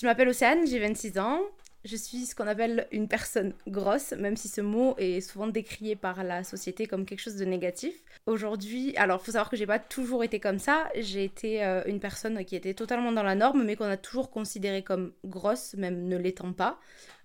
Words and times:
Je 0.00 0.06
m'appelle 0.06 0.30
Océane, 0.30 0.66
j'ai 0.66 0.78
26 0.78 1.18
ans. 1.18 1.42
Je 1.84 1.94
suis 1.94 2.24
ce 2.24 2.34
qu'on 2.34 2.46
appelle 2.46 2.88
une 2.90 3.06
personne 3.06 3.52
grosse, 3.66 4.12
même 4.12 4.34
si 4.34 4.48
ce 4.48 4.62
mot 4.62 4.94
est 4.96 5.20
souvent 5.20 5.46
décrié 5.46 5.94
par 5.94 6.24
la 6.24 6.42
société 6.42 6.86
comme 6.86 7.04
quelque 7.04 7.20
chose 7.20 7.36
de 7.36 7.44
négatif. 7.44 7.94
Aujourd'hui, 8.24 8.96
alors 8.96 9.20
il 9.20 9.26
faut 9.26 9.32
savoir 9.32 9.50
que 9.50 9.58
j'ai 9.58 9.66
pas 9.66 9.78
toujours 9.78 10.24
été 10.24 10.40
comme 10.40 10.58
ça. 10.58 10.88
J'ai 10.96 11.24
été 11.24 11.62
euh, 11.62 11.82
une 11.84 12.00
personne 12.00 12.42
qui 12.46 12.56
était 12.56 12.72
totalement 12.72 13.12
dans 13.12 13.22
la 13.22 13.34
norme, 13.34 13.62
mais 13.62 13.76
qu'on 13.76 13.84
a 13.84 13.98
toujours 13.98 14.30
considérée 14.30 14.82
comme 14.82 15.12
grosse, 15.26 15.74
même 15.74 16.08
ne 16.08 16.16
l'étant 16.16 16.54
pas, 16.54 16.80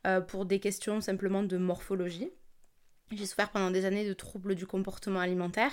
euh, 0.05 0.19
pour 0.19 0.45
des 0.45 0.59
questions 0.59 0.99
simplement 0.99 1.43
de 1.43 1.55
morphologie. 1.55 2.29
J'ai 3.13 3.25
souffert 3.25 3.51
pendant 3.51 3.71
des 3.71 3.85
années 3.85 4.05
de 4.05 4.13
troubles 4.13 4.53
du 4.53 4.67
comportement 4.67 5.21
alimentaire, 5.21 5.71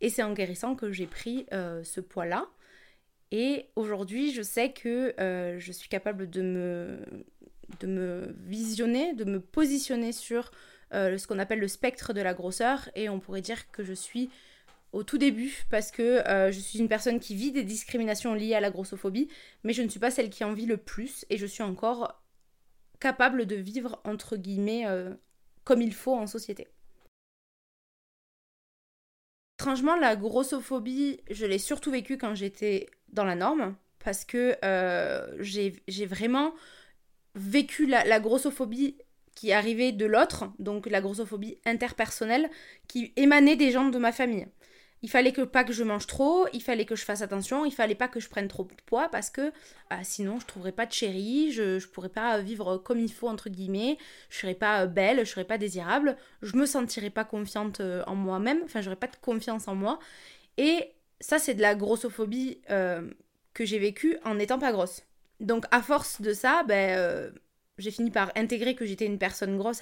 et 0.00 0.10
c'est 0.10 0.22
en 0.22 0.32
guérissant 0.32 0.76
que 0.76 0.92
j'ai 0.92 1.06
pris 1.06 1.46
euh, 1.52 1.82
ce 1.82 2.00
poids-là. 2.00 2.46
Et 3.32 3.66
aujourd'hui, 3.76 4.32
je 4.32 4.42
sais 4.42 4.72
que 4.72 5.14
je 5.58 5.72
suis 5.72 5.88
capable 5.88 6.30
de 6.30 6.42
me 6.42 7.00
de 7.80 7.86
me 7.86 8.34
visionner, 8.46 9.12
de 9.14 9.24
me 9.24 9.40
positionner 9.40 10.12
sur 10.12 10.50
euh, 10.94 11.18
ce 11.18 11.26
qu'on 11.26 11.38
appelle 11.38 11.58
le 11.58 11.68
spectre 11.68 12.12
de 12.12 12.20
la 12.20 12.34
grosseur 12.34 12.88
et 12.94 13.08
on 13.08 13.18
pourrait 13.18 13.40
dire 13.40 13.70
que 13.70 13.82
je 13.82 13.92
suis 13.92 14.30
au 14.92 15.02
tout 15.02 15.18
début 15.18 15.64
parce 15.68 15.90
que 15.90 16.26
euh, 16.28 16.52
je 16.52 16.60
suis 16.60 16.78
une 16.78 16.88
personne 16.88 17.18
qui 17.18 17.34
vit 17.34 17.50
des 17.50 17.64
discriminations 17.64 18.34
liées 18.34 18.54
à 18.54 18.60
la 18.60 18.70
grossophobie 18.70 19.28
mais 19.64 19.72
je 19.72 19.82
ne 19.82 19.88
suis 19.88 19.98
pas 19.98 20.12
celle 20.12 20.30
qui 20.30 20.44
en 20.44 20.52
vit 20.52 20.66
le 20.66 20.76
plus 20.76 21.26
et 21.28 21.38
je 21.38 21.46
suis 21.46 21.64
encore 21.64 22.22
capable 23.00 23.46
de 23.46 23.56
vivre 23.56 24.00
entre 24.04 24.36
guillemets 24.36 24.86
euh, 24.86 25.12
comme 25.64 25.82
il 25.82 25.92
faut 25.92 26.14
en 26.14 26.28
société. 26.28 26.68
Étrangement, 29.58 29.96
la 29.96 30.14
grossophobie, 30.14 31.20
je 31.30 31.46
l'ai 31.46 31.58
surtout 31.58 31.90
vécue 31.90 32.18
quand 32.18 32.34
j'étais 32.34 32.86
dans 33.16 33.24
la 33.24 33.34
norme 33.34 33.74
parce 33.98 34.24
que 34.24 34.56
j'ai 35.40 36.06
vraiment 36.06 36.54
vécu 37.36 37.86
la, 37.86 38.18
grossophobie 38.20 38.96
qui 39.34 39.52
arrivait 39.52 39.92
de 39.92 40.06
l'autre, 40.06 40.46
donc 40.58 40.86
la 40.86 41.00
grossophobie 41.00 41.58
interpersonnelle, 41.66 42.48
qui 42.88 43.12
émanait 43.16 43.56
des 43.56 43.70
gens 43.70 43.88
de 43.88 43.98
ma 43.98 44.10
famille. 44.10 44.48
Il 45.02 45.10
fallait 45.10 45.32
que 45.32 45.42
pas 45.42 45.62
que 45.62 45.74
je 45.74 45.84
mange 45.84 46.06
trop, 46.06 46.46
il 46.54 46.62
fallait 46.62 46.86
que 46.86 46.96
je 46.96 47.04
fasse 47.04 47.20
attention, 47.20 47.66
il 47.66 47.70
fallait 47.70 47.94
pas 47.94 48.08
que 48.08 48.18
je 48.18 48.30
prenne 48.30 48.48
trop 48.48 48.64
de 48.64 48.82
poids 48.86 49.10
parce 49.10 49.28
que 49.28 49.52
bah, 49.90 49.98
sinon 50.02 50.40
je 50.40 50.46
trouverais 50.46 50.72
pas 50.72 50.86
de 50.86 50.92
chérie, 50.92 51.52
je, 51.52 51.78
je 51.78 51.86
pourrais 51.86 52.08
pas 52.08 52.38
vivre 52.38 52.78
comme 52.78 52.98
il 52.98 53.12
faut 53.12 53.28
entre 53.28 53.50
guillemets, 53.50 53.98
je 54.30 54.38
serais 54.38 54.54
pas 54.54 54.82
euh, 54.82 54.86
belle, 54.86 55.20
je 55.20 55.30
serais 55.30 55.44
pas 55.44 55.58
désirable, 55.58 56.16
je 56.40 56.56
me 56.56 56.64
sentirais 56.64 57.10
pas 57.10 57.24
confiante 57.24 57.80
euh, 57.80 58.02
en 58.06 58.14
moi-même, 58.14 58.60
enfin 58.64 58.80
j'aurais 58.80 58.96
pas 58.96 59.06
de 59.06 59.16
confiance 59.20 59.68
en 59.68 59.74
moi. 59.74 59.98
Et 60.56 60.90
ça 61.20 61.38
c'est 61.38 61.54
de 61.54 61.62
la 61.62 61.74
grossophobie 61.74 62.60
euh, 62.70 63.10
que 63.54 63.64
j'ai 63.64 63.78
vécue 63.78 64.18
en 64.24 64.34
n'étant 64.34 64.58
pas 64.58 64.72
grosse. 64.72 65.02
Donc 65.40 65.64
à 65.70 65.82
force 65.82 66.20
de 66.20 66.32
ça, 66.32 66.62
ben, 66.64 66.96
euh, 66.98 67.30
j'ai 67.78 67.90
fini 67.90 68.10
par 68.10 68.32
intégrer 68.36 68.74
que 68.74 68.86
j'étais 68.86 69.06
une 69.06 69.18
personne 69.18 69.56
grosse, 69.58 69.80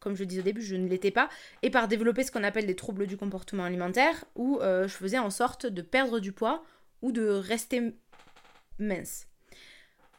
comme 0.00 0.14
je 0.14 0.20
le 0.20 0.26
disais 0.26 0.40
au 0.40 0.44
début, 0.44 0.62
je 0.62 0.76
ne 0.76 0.88
l'étais 0.88 1.10
pas, 1.10 1.28
et 1.62 1.70
par 1.70 1.88
développer 1.88 2.24
ce 2.24 2.30
qu'on 2.30 2.44
appelle 2.44 2.66
des 2.66 2.76
troubles 2.76 3.06
du 3.06 3.16
comportement 3.16 3.64
alimentaire, 3.64 4.24
où 4.36 4.58
euh, 4.60 4.86
je 4.88 4.94
faisais 4.94 5.18
en 5.18 5.30
sorte 5.30 5.66
de 5.66 5.82
perdre 5.82 6.20
du 6.20 6.32
poids 6.32 6.64
ou 7.00 7.12
de 7.12 7.26
rester 7.26 7.94
mince. 8.78 9.26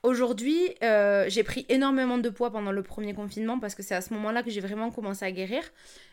Aujourd'hui, 0.04 0.70
euh, 0.84 1.26
j'ai 1.30 1.44
pris 1.44 1.66
énormément 1.70 2.18
de 2.18 2.30
poids 2.30 2.52
pendant 2.52 2.72
le 2.72 2.84
premier 2.84 3.14
confinement 3.14 3.58
parce 3.58 3.74
que 3.74 3.84
c'est 3.84 3.96
à 3.96 4.02
ce 4.02 4.14
moment-là 4.14 4.44
que 4.44 4.52
j'ai 4.52 4.60
vraiment 4.60 4.92
commencé 4.92 5.24
à 5.24 5.32
guérir. 5.32 5.64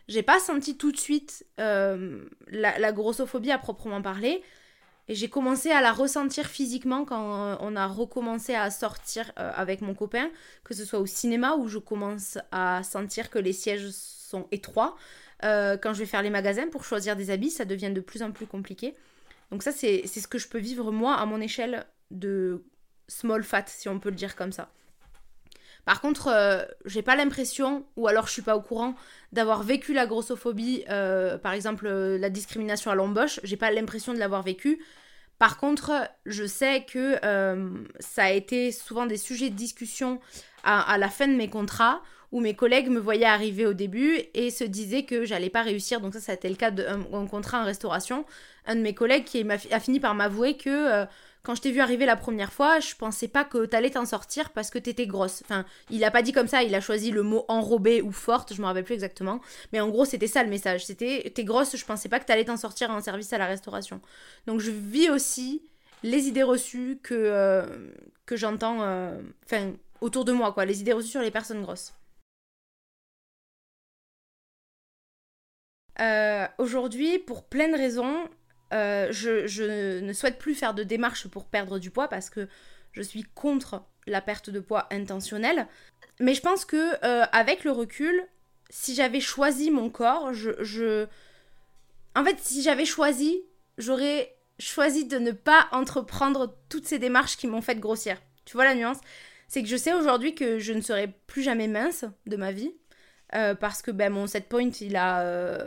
J'ai 0.09 0.23
pas 0.23 0.39
senti 0.39 0.77
tout 0.77 0.93
de 0.93 0.97
suite 0.97 1.45
la, 1.59 2.23
la, 2.49 2.93
grossophobie 2.93 3.51
à 3.51 3.59
proprement 3.59 4.01
parler. 4.01 4.43
Et 5.11 5.15
j'ai 5.17 5.29
commencé 5.29 5.73
à 5.73 5.81
la 5.81 5.93
ressentir 5.93 6.47
physiquement 6.47 7.05
quand 7.05 7.35
euh, 7.35 7.57
on 7.59 7.75
a 7.75 7.89
recommencé 7.89 8.55
à 8.55 8.71
sortir 8.71 9.33
euh, 9.41 9.51
avec 9.57 9.81
mon 9.81 9.93
copain, 9.93 10.31
que 10.63 10.73
ce 10.73 10.85
soit 10.85 11.01
au 11.01 11.07
cinéma 11.07 11.57
où 11.57 11.67
je 11.67 11.79
commence 11.79 12.39
à 12.53 12.85
sentir 12.85 13.29
que 13.29 13.41
les 13.41 13.53
sièges 13.53 13.91
sont 13.91 14.47
étroits. 14.53 14.97
Euh, 15.43 15.77
quand 15.77 15.95
je 15.95 15.99
vais 15.99 16.07
faire 16.07 16.23
les 16.23 16.31
magasins 16.31 16.69
pour 16.69 16.85
choisir 16.85 17.17
des 17.17 17.31
habits, 17.33 17.51
ça 17.51 17.65
devient 17.65 17.91
de 17.91 18.01
plus 18.01 18.23
en 18.23 18.31
plus 18.31 18.47
compliqué. 18.47 18.95
Donc 19.51 19.65
ça, 19.65 19.73
c'est 19.73 20.07
ce 20.07 20.29
que 20.29 20.39
je 20.39 20.47
peux 20.47 20.61
vivre 20.61 20.93
moi 20.93 21.17
à 21.17 21.27
mon 21.27 21.41
échelle 21.41 21.87
de 22.13 22.63
small 23.11 23.43
fat, 23.43 23.65
si 23.67 23.89
on 23.89 23.99
peut 23.99 24.11
le 24.11 24.17
dire 24.17 24.37
comme 24.37 24.53
ça. 24.53 24.71
Par 25.85 26.01
contre, 26.01 26.69
j'ai 26.85 27.03
pas 27.03 27.17
l'impression, 27.17 27.85
ou 27.97 28.07
alors 28.07 28.27
je 28.27 28.33
suis 28.33 28.43
pas 28.43 28.55
au 28.55 28.61
courant, 28.61 28.95
d'avoir 29.33 29.63
vécu 29.63 29.93
la 29.93 30.07
grossophobie, 30.07 30.85
par 31.43 31.53
exemple 31.53 31.89
la 31.89 32.31
discrimination 32.31 32.91
à 32.91 32.95
l'embauche, 32.95 33.41
j'ai 33.45 33.57
pas 33.57 33.71
l'impression 33.71 34.13
de 34.13 34.19
l'avoir 34.19 34.43
vécu. 34.43 34.79
Par 35.41 35.57
contre, 35.57 36.07
je 36.27 36.45
sais 36.45 36.85
que 36.85 37.17
euh, 37.25 37.71
ça 37.99 38.25
a 38.25 38.31
été 38.31 38.71
souvent 38.73 39.07
des 39.07 39.17
sujets 39.17 39.49
de 39.49 39.55
discussion 39.55 40.21
à, 40.65 40.99
la 40.99 41.09
fin 41.09 41.27
de 41.27 41.33
mes 41.33 41.49
contrats 41.49 42.03
où 42.31 42.41
mes 42.41 42.55
collègues 42.55 42.91
me 42.91 43.01
voyaient 43.01 43.25
arriver 43.25 43.65
au 43.65 43.73
début 43.73 44.21
et 44.35 44.51
se 44.51 44.65
disaient 44.65 45.05
que 45.07 45.25
j'allais 45.25 45.49
pas 45.49 45.63
réussir. 45.63 46.03
Donc 46.03 46.13
ça, 46.13 46.21
ça 46.21 46.33
a 46.33 46.35
été 46.35 46.47
le 46.51 46.57
cas 46.57 46.71
d'un 46.71 47.27
contrat 47.27 47.63
en 47.63 47.65
restauration. 47.65 48.27
Un 48.67 48.77
de 48.77 48.83
mes 48.83 48.93
collègues 48.93 49.25
qui 49.25 49.43
a, 49.51 49.81
fini 49.81 49.99
par 49.99 50.15
m'avouer 50.15 50.59
que 50.59 50.69
euh, 50.69 51.07
quand 51.43 51.55
je 51.55 51.63
t'ai 51.63 51.71
vu 51.73 51.81
arriver 51.81 52.05
la 52.07 52.17
première 52.17 52.53
fois, 52.53 52.81
je 52.81 52.95
pensais 52.95 53.29
pas 53.29 53.45
que 53.45 53.65
t'allais 53.65 53.91
t'en 53.91 54.05
sortir 54.05 54.51
parce 54.51 54.71
que 54.71 54.79
t'étais 54.79 55.07
grosse. 55.07 55.43
Enfin, 55.45 55.65
il 55.89 56.05
a 56.05 56.11
pas 56.11 56.23
dit 56.23 56.33
comme 56.33 56.49
ça, 56.49 56.63
il 56.63 56.75
a 56.75 56.81
choisi 56.81 57.11
le 57.11 57.23
mot 57.23 57.45
enrobée 57.49 58.03
ou 58.03 58.13
forte, 58.13 58.55
je 58.55 58.61
me 58.61 58.67
rappelle 58.67 58.85
plus 58.85 58.95
exactement. 58.95 59.41
Mais 59.73 59.81
en 59.81 59.89
gros, 59.89 60.05
c'était 60.05 60.27
ça 60.27 60.43
le 60.43 60.51
message. 60.51 60.87
C'était 60.87 61.33
t'es 61.35 61.45
grosse, 61.45 61.77
je 61.77 61.85
pensais 61.85 62.09
pas 62.09 62.21
que 62.21 62.27
t'allais 62.27 62.45
t'en 62.45 62.57
sortir 62.57 62.91
en 62.91 63.01
service 63.01 63.33
à 63.33 63.39
la 63.39 63.47
restauration. 63.47 64.01
Donc 64.47 64.61
je 64.61 64.71
vis 64.71 65.09
aussi 65.11 65.63
les 66.03 66.29
idées 66.29 66.43
reçues 66.43 66.99
que, 67.03 67.15
euh, 67.15 67.67
j'entends 68.31 68.83
euh, 68.83 69.21
autour 70.01 70.25
de 70.25 70.33
moi, 70.33 70.53
quoi. 70.53 70.65
Les 70.65 70.81
idées 70.81 70.93
reçues 70.93 71.11
sur 71.11 71.23
les 71.23 71.31
personnes 71.31 71.63
grosses. 71.63 71.95
Euh, 76.01 76.47
aujourd'hui, 76.59 77.19
pour 77.19 77.45
plein 77.45 77.69
de 77.69 77.77
raisons, 77.77 78.29
euh, 78.73 79.09
je, 79.11 80.01
ne 80.01 80.13
souhaite 80.13 80.39
plus 80.39 80.55
faire 80.55 80.75
de 80.75 80.83
démarches 80.83 81.29
pour 81.29 81.47
perdre 81.47 81.79
du 81.79 81.91
poids 81.91 82.09
parce 82.09 82.31
que 82.31 82.49
je 82.93 83.03
suis 83.03 83.25
contre 83.35 83.85
la 84.07 84.21
perte 84.21 84.51
de 84.51 84.61
poids 84.61 84.87
intentionnelle. 84.91 85.67
Mais 86.21 86.35
je 86.35 86.41
pense 86.41 86.65
que 86.65 86.95
euh, 87.05 87.25
avec 87.33 87.65
le 87.65 87.73
recul, 87.73 88.27
si 88.69 88.95
j'avais 88.95 89.21
choisi 89.21 89.71
mon 89.71 89.91
corps, 89.91 90.33
je, 90.33 91.07
En 92.15 92.25
fait, 92.25 92.39
si 92.39 92.63
j'avais 92.63 92.85
choisi, 92.85 93.43
j'aurais 93.79 94.37
choisi 94.59 95.07
de 95.07 95.19
ne 95.19 95.33
pas 95.33 95.69
entreprendre 95.73 96.57
toutes 96.69 96.87
ces 96.87 96.99
démarches 96.99 97.37
qui 97.37 97.47
m'ont 97.47 97.63
fait 97.63 97.79
grossir. 97.79 98.19
Tu 98.45 98.57
vois 98.57 98.65
la 98.65 98.75
nuance? 98.75 98.99
C'est 99.49 99.63
que 99.63 99.69
je 99.69 99.77
sais 99.77 99.95
aujourd'hui 99.95 100.35
que 100.35 100.59
je 100.59 100.73
ne 100.73 100.81
serai 100.81 101.09
plus 101.27 101.43
jamais 101.43 101.67
mince 101.67 102.05
de 102.27 102.37
ma 102.37 102.53
vie. 102.53 102.73
Euh, 103.35 103.55
parce 103.55 103.81
que 103.81 103.91
ben, 103.91 104.13
mon 104.13 104.27
set 104.27 104.49
point, 104.49 104.71
il 104.81 104.97
a, 104.97 105.65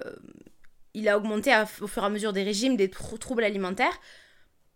il 0.93 1.09
a 1.09 1.17
augmenté 1.17 1.51
au 1.81 1.87
fur 1.87 2.03
et 2.03 2.05
à 2.05 2.09
mesure 2.09 2.33
des 2.33 2.43
régimes, 2.43 2.75
des 2.75 2.89
troubles 2.89 3.43
alimentaires. 3.43 3.99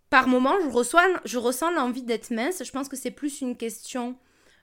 Par 0.09 0.27
moment, 0.27 0.55
je, 0.63 0.69
reçois, 0.69 1.05
je 1.25 1.37
ressens 1.37 1.71
l'envie 1.71 2.03
d'être 2.03 2.31
mince. 2.31 2.63
Je 2.63 2.71
pense 2.71 2.87
que 2.87 2.95
c'est 2.95 3.11
plus 3.11 3.41
une 3.41 3.57
question 3.57 4.17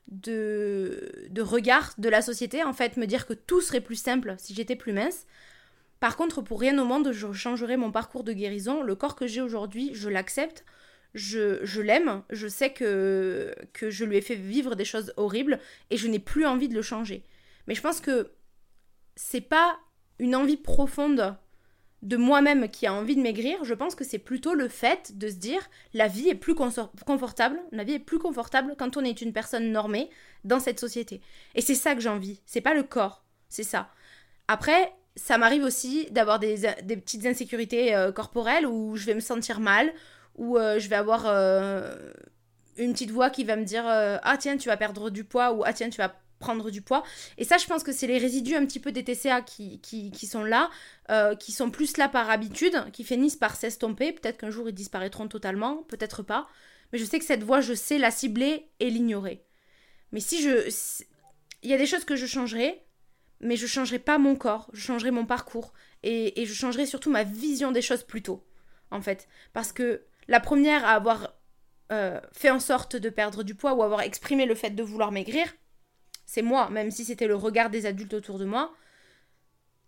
de, 0.08 1.26
de 1.30 1.42
regard 1.42 1.94
de 1.98 2.08
la 2.08 2.22
société, 2.22 2.62
en 2.62 2.72
fait, 2.72 2.96
me 2.96 3.06
dire 3.06 3.26
que 3.26 3.34
tout 3.34 3.60
serait 3.60 3.80
plus 3.80 3.96
simple 3.96 4.34
si 4.38 4.54
j'étais 4.54 4.76
plus 4.76 4.92
mince. 4.92 5.26
Par 6.00 6.16
contre, 6.16 6.42
pour 6.42 6.60
rien 6.60 6.78
au 6.78 6.84
monde, 6.84 7.12
je 7.12 7.32
changerai 7.32 7.76
mon 7.76 7.90
parcours 7.90 8.24
de 8.24 8.32
guérison. 8.32 8.82
Le 8.82 8.94
corps 8.94 9.16
que 9.16 9.26
j'ai 9.26 9.40
aujourd'hui, 9.40 9.90
je 9.94 10.08
l'accepte, 10.08 10.64
je, 11.14 11.64
je 11.64 11.80
l'aime, 11.80 12.22
je 12.30 12.48
sais 12.48 12.72
que, 12.72 13.54
que 13.72 13.90
je 13.90 14.04
lui 14.04 14.16
ai 14.16 14.20
fait 14.20 14.34
vivre 14.34 14.74
des 14.74 14.84
choses 14.84 15.14
horribles 15.16 15.60
et 15.90 15.96
je 15.96 16.08
n'ai 16.08 16.18
plus 16.18 16.44
envie 16.44 16.68
de 16.68 16.74
le 16.74 16.82
changer. 16.82 17.24
Mais 17.66 17.74
je 17.74 17.80
pense 17.80 18.00
que 18.00 18.32
c'est 19.16 19.40
pas 19.40 19.78
une 20.18 20.34
envie 20.34 20.56
profonde 20.56 21.36
de 22.04 22.18
moi-même 22.18 22.68
qui 22.68 22.86
a 22.86 22.92
envie 22.92 23.16
de 23.16 23.22
maigrir, 23.22 23.64
je 23.64 23.72
pense 23.72 23.94
que 23.94 24.04
c'est 24.04 24.18
plutôt 24.18 24.54
le 24.54 24.68
fait 24.68 25.16
de 25.16 25.28
se 25.28 25.36
dire 25.36 25.68
la 25.94 26.06
vie 26.06 26.28
est 26.28 26.34
plus 26.34 26.54
confortable, 26.54 27.58
la 27.72 27.82
vie 27.82 27.94
est 27.94 27.98
plus 27.98 28.18
confortable 28.18 28.74
quand 28.78 28.96
on 28.98 29.04
est 29.04 29.22
une 29.22 29.32
personne 29.32 29.72
normée 29.72 30.10
dans 30.44 30.60
cette 30.60 30.78
société. 30.78 31.22
Et 31.54 31.62
c'est 31.62 31.74
ça 31.74 31.94
que 31.94 32.02
j'ai 32.02 32.10
envie, 32.10 32.42
c'est 32.44 32.60
pas 32.60 32.74
le 32.74 32.82
corps, 32.82 33.24
c'est 33.48 33.62
ça. 33.62 33.90
Après, 34.48 34.92
ça 35.16 35.38
m'arrive 35.38 35.64
aussi 35.64 36.06
d'avoir 36.10 36.38
des, 36.38 36.56
petites 36.84 37.24
insécurités 37.24 37.94
euh, 37.94 38.12
corporelles 38.12 38.66
où 38.66 38.96
je 38.96 39.06
vais 39.06 39.14
me 39.14 39.20
sentir 39.20 39.60
mal, 39.60 39.90
où 40.36 40.58
euh, 40.58 40.78
je 40.78 40.88
vais 40.90 40.96
avoir 40.96 41.24
euh, 41.26 42.12
une 42.76 42.92
petite 42.92 43.12
voix 43.12 43.30
qui 43.30 43.44
va 43.44 43.56
me 43.56 43.64
dire 43.64 43.84
ah 43.86 44.36
tiens 44.38 44.58
tu 44.58 44.68
vas 44.68 44.76
perdre 44.76 45.08
du 45.08 45.24
poids 45.24 45.52
ou 45.52 45.62
ah 45.64 45.72
tiens 45.72 45.88
tu 45.88 45.98
vas 45.98 46.12
prendre 46.44 46.70
du 46.70 46.82
poids. 46.82 47.02
Et 47.38 47.44
ça, 47.44 47.56
je 47.56 47.66
pense 47.66 47.82
que 47.82 47.92
c'est 47.92 48.06
les 48.06 48.18
résidus 48.18 48.54
un 48.54 48.66
petit 48.66 48.80
peu 48.80 48.92
des 48.92 49.02
TCA 49.02 49.40
qui, 49.40 49.80
qui, 49.80 50.26
sont 50.26 50.44
là, 50.44 50.70
euh, 51.10 51.34
qui 51.34 51.52
sont 51.52 51.70
plus 51.70 51.96
là 51.96 52.08
par 52.08 52.28
habitude, 52.28 52.84
qui 52.92 53.02
finissent 53.02 53.36
par 53.36 53.56
s'estomper. 53.56 54.12
Peut-être 54.12 54.36
qu'un 54.36 54.50
jour 54.50 54.68
ils 54.68 54.74
disparaîtront 54.74 55.26
totalement, 55.26 55.84
peut-être 55.84 56.22
pas. 56.22 56.46
Mais 56.92 56.98
je 56.98 57.04
sais 57.04 57.18
que 57.18 57.24
cette 57.24 57.42
voix, 57.42 57.62
je 57.62 57.72
sais 57.72 57.96
la 57.96 58.10
cibler 58.10 58.68
et 58.78 58.90
l'ignorer. 58.90 59.42
Mais 60.12 60.20
si 60.20 60.42
je... 60.42 60.70
Il 61.62 61.70
y 61.70 61.74
a 61.74 61.78
des 61.78 61.86
choses 61.86 62.04
que 62.04 62.14
je 62.14 62.26
changerai, 62.26 62.84
mais 63.40 63.56
je 63.56 63.66
changerai 63.66 63.98
pas 63.98 64.18
mon 64.18 64.36
corps, 64.36 64.68
je 64.74 64.82
changerai 64.82 65.10
mon 65.10 65.24
parcours. 65.24 65.72
Et, 66.02 66.42
et 66.42 66.46
je 66.46 66.52
changerai 66.52 66.84
surtout 66.84 67.10
ma 67.10 67.24
vision 67.24 67.72
des 67.72 67.80
choses 67.80 68.02
plus 68.02 68.22
tôt, 68.22 68.46
en 68.90 69.00
fait. 69.00 69.28
Parce 69.54 69.72
que 69.72 70.04
la 70.28 70.40
première 70.40 70.84
à 70.84 70.90
avoir 70.90 71.32
euh, 71.92 72.18
fait 72.32 72.50
en 72.50 72.60
sorte 72.60 72.96
de 72.96 73.10
perdre 73.10 73.42
du 73.42 73.54
poids 73.54 73.74
ou 73.74 73.82
avoir 73.82 74.00
exprimé 74.00 74.46
le 74.46 74.54
fait 74.54 74.70
de 74.70 74.82
vouloir 74.82 75.12
maigrir, 75.12 75.46
c'est 76.26 76.42
moi, 76.42 76.70
même 76.70 76.90
si 76.90 77.04
c'était 77.04 77.26
le 77.26 77.36
regard 77.36 77.70
des 77.70 77.86
adultes 77.86 78.14
autour 78.14 78.38
de 78.38 78.44
moi, 78.44 78.74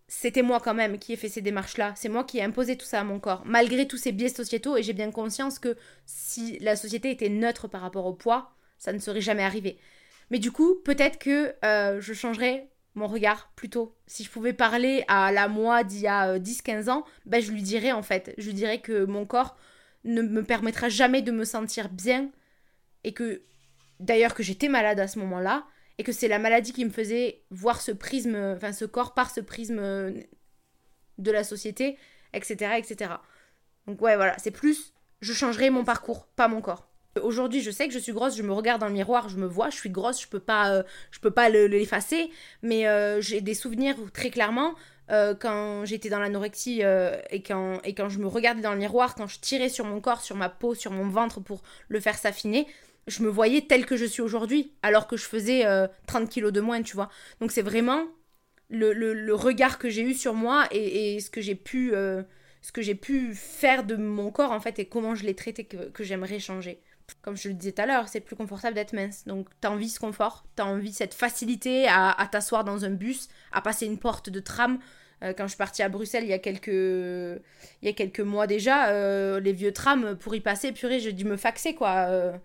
c'était 0.07 0.41
moi 0.41 0.59
quand 0.63 0.73
même 0.73 0.99
qui 0.99 1.13
ai 1.13 1.15
fait 1.17 1.29
ces 1.29 1.41
démarches-là. 1.41 1.93
C'est 1.95 2.09
moi 2.09 2.23
qui 2.23 2.37
ai 2.37 2.43
imposé 2.43 2.77
tout 2.77 2.85
ça 2.85 3.01
à 3.01 3.03
mon 3.03 3.19
corps, 3.19 3.43
malgré 3.45 3.87
tous 3.87 3.97
ces 3.97 4.11
biais 4.11 4.29
sociétaux. 4.29 4.77
Et 4.77 4.83
j'ai 4.83 4.93
bien 4.93 5.11
conscience 5.11 5.59
que 5.59 5.75
si 6.05 6.57
la 6.59 6.75
société 6.75 7.11
était 7.11 7.29
neutre 7.29 7.67
par 7.67 7.81
rapport 7.81 8.05
au 8.05 8.13
poids, 8.13 8.53
ça 8.77 8.93
ne 8.93 8.99
serait 8.99 9.21
jamais 9.21 9.43
arrivé. 9.43 9.77
Mais 10.29 10.39
du 10.39 10.51
coup, 10.51 10.75
peut-être 10.75 11.19
que 11.19 11.53
euh, 11.65 11.99
je 11.99 12.13
changerais 12.13 12.69
mon 12.95 13.07
regard 13.07 13.51
plutôt. 13.55 13.95
Si 14.07 14.23
je 14.23 14.29
pouvais 14.29 14.53
parler 14.53 15.03
à 15.07 15.31
la 15.31 15.47
moi 15.47 15.83
d'il 15.83 16.01
y 16.01 16.07
a 16.07 16.39
10-15 16.39 16.87
euh, 16.87 16.91
ans, 16.91 17.05
ben 17.25 17.41
je 17.41 17.51
lui 17.51 17.61
dirais 17.61 17.91
en 17.91 18.01
fait. 18.01 18.33
Je 18.37 18.47
lui 18.47 18.53
dirais 18.53 18.79
que 18.79 19.05
mon 19.05 19.25
corps 19.25 19.57
ne 20.05 20.21
me 20.21 20.43
permettra 20.43 20.89
jamais 20.89 21.21
de 21.21 21.31
me 21.31 21.43
sentir 21.43 21.89
bien. 21.89 22.31
Et 23.03 23.13
que, 23.13 23.41
d'ailleurs, 23.99 24.33
que 24.33 24.43
j'étais 24.43 24.69
malade 24.69 24.99
à 24.99 25.07
ce 25.07 25.19
moment-là 25.19 25.65
et 25.97 26.03
que 26.03 26.11
c'est 26.11 26.27
la 26.27 26.39
maladie 26.39 26.73
qui 26.73 26.85
me 26.85 26.91
faisait 26.91 27.41
voir 27.49 27.81
ce 27.81 27.91
prisme, 27.91 28.35
enfin 28.55 28.71
ce 28.71 28.85
corps 28.85 29.13
par 29.13 29.31
ce 29.31 29.41
prisme 29.41 29.81
de 31.17 31.31
la 31.31 31.43
société, 31.43 31.97
etc. 32.33 32.75
etc. 32.77 33.11
Donc 33.87 34.01
ouais, 34.01 34.15
voilà, 34.15 34.35
c'est 34.37 34.51
plus, 34.51 34.93
je 35.21 35.33
changerai 35.33 35.69
mon 35.69 35.83
parcours, 35.83 36.27
pas 36.35 36.47
mon 36.47 36.61
corps. 36.61 36.87
Aujourd'hui, 37.21 37.61
je 37.61 37.71
sais 37.71 37.87
que 37.87 37.93
je 37.93 37.99
suis 37.99 38.11
grosse, 38.11 38.37
je 38.37 38.43
me 38.43 38.53
regarde 38.53 38.79
dans 38.79 38.87
le 38.87 38.93
miroir, 38.93 39.27
je 39.27 39.37
me 39.37 39.47
vois, 39.47 39.69
je 39.69 39.77
suis 39.77 39.89
grosse, 39.89 40.21
je 40.21 40.27
peux 40.27 40.39
pas, 40.39 40.71
euh, 40.71 40.83
je 41.09 41.19
peux 41.19 41.31
pas 41.31 41.49
l'effacer, 41.49 42.29
mais 42.61 42.87
euh, 42.87 43.21
j'ai 43.21 43.41
des 43.41 43.55
souvenirs 43.55 43.95
très 44.13 44.29
clairement 44.29 44.75
euh, 45.09 45.33
quand 45.33 45.83
j'étais 45.85 46.09
dans 46.09 46.19
l'anorexie 46.19 46.81
et, 47.31 47.41
quand, 47.41 47.79
et 47.83 47.95
quand 47.95 48.09
je 48.09 48.19
me 48.19 48.27
regardais 48.27 48.61
dans 48.61 48.73
le 48.73 48.77
miroir, 48.77 49.15
quand 49.15 49.25
je 49.25 49.39
tirais 49.39 49.69
sur 49.69 49.85
mon 49.85 49.99
corps, 49.99 50.21
sur 50.21 50.35
ma 50.35 50.49
peau, 50.49 50.75
sur 50.75 50.91
mon 50.91 51.09
ventre 51.09 51.39
pour 51.39 51.63
le 51.87 51.99
faire 51.99 52.17
s'affiner, 52.17 52.67
je 53.07 53.23
me 53.23 53.29
voyais 53.29 53.61
telle 53.61 53.85
que 53.85 53.95
je 53.95 54.05
suis 54.05 54.21
aujourd'hui, 54.21 54.73
alors 54.83 55.07
que 55.07 55.17
je 55.17 55.25
faisais 55.25 55.63
30 56.07 56.23
euh, 56.23 56.27
kilos 56.27 56.51
de 56.51 56.61
moins, 56.61 56.81
tu 56.81 56.95
vois. 56.95 57.09
Donc 57.39 57.51
c'est 57.51 57.61
vraiment 57.61 58.05
le, 58.69 59.31
regard 59.33 59.79
que 59.79 59.89
j'ai 59.89 60.01
eu 60.01 60.13
sur 60.13 60.33
moi 60.33 60.67
et, 60.71 61.19
ce 61.19 61.29
que 61.29 61.41
j'ai 61.41 61.55
pu 61.55 61.93
euh, 61.93 62.23
ce 62.61 62.71
que 62.71 62.81
j'ai 62.81 62.95
pu 62.95 63.33
faire 63.33 63.85
de 63.85 63.95
mon 63.95 64.29
corps 64.29 64.51
en 64.51 64.59
fait 64.59 64.77
et 64.79 64.85
comment 64.85 65.15
je 65.15 65.23
l'ai 65.25 65.35
traité 65.35 65.63
que, 65.63 66.03
j'aimerais 66.03 66.39
changer. 66.39 66.81
Comme 67.21 67.37
je 67.37 67.47
le 67.47 67.53
disais 67.53 67.71
tout 67.71 67.81
à 67.81 67.85
l'heure, 67.85 68.09
c'est 68.09 68.19
plus 68.19 68.35
confortable 68.35 68.75
d'être 68.75 68.91
mince. 68.91 69.23
Donc 69.25 69.47
t'as 69.61 69.69
envie 69.69 69.87
ce 69.87 69.99
confort, 69.99 70.45
t'as 70.55 70.65
envie 70.65 70.91
cette 70.91 71.13
facilité 71.13 71.87
à, 71.87 72.27
t'asseoir 72.29 72.65
dans 72.65 72.83
un 72.83 72.89
bus, 72.89 73.29
à 73.53 73.61
passer 73.61 73.85
une 73.85 73.97
porte 73.97 74.29
de 74.29 74.41
tram. 74.41 74.79
Euh, 75.23 75.33
quand 75.35 75.45
je 75.45 75.51
suis 75.51 75.57
partie 75.57 75.81
à 75.81 75.89
Bruxelles 75.89 76.25
il 76.25 76.29
y 76.29 76.33
a 76.33 77.93
quelques, 77.93 78.19
mois 78.19 78.47
déjà, 78.47 79.39
les 79.39 79.53
vieux 79.53 79.71
trams, 79.71 80.17
pour 80.17 80.35
y 80.35 80.41
passer, 80.41 80.73
purée, 80.73 80.99
j'ai 80.99 81.13
dû 81.13 81.23
me 81.23 81.37
faxer 81.37 81.73
quoi. 81.73 82.37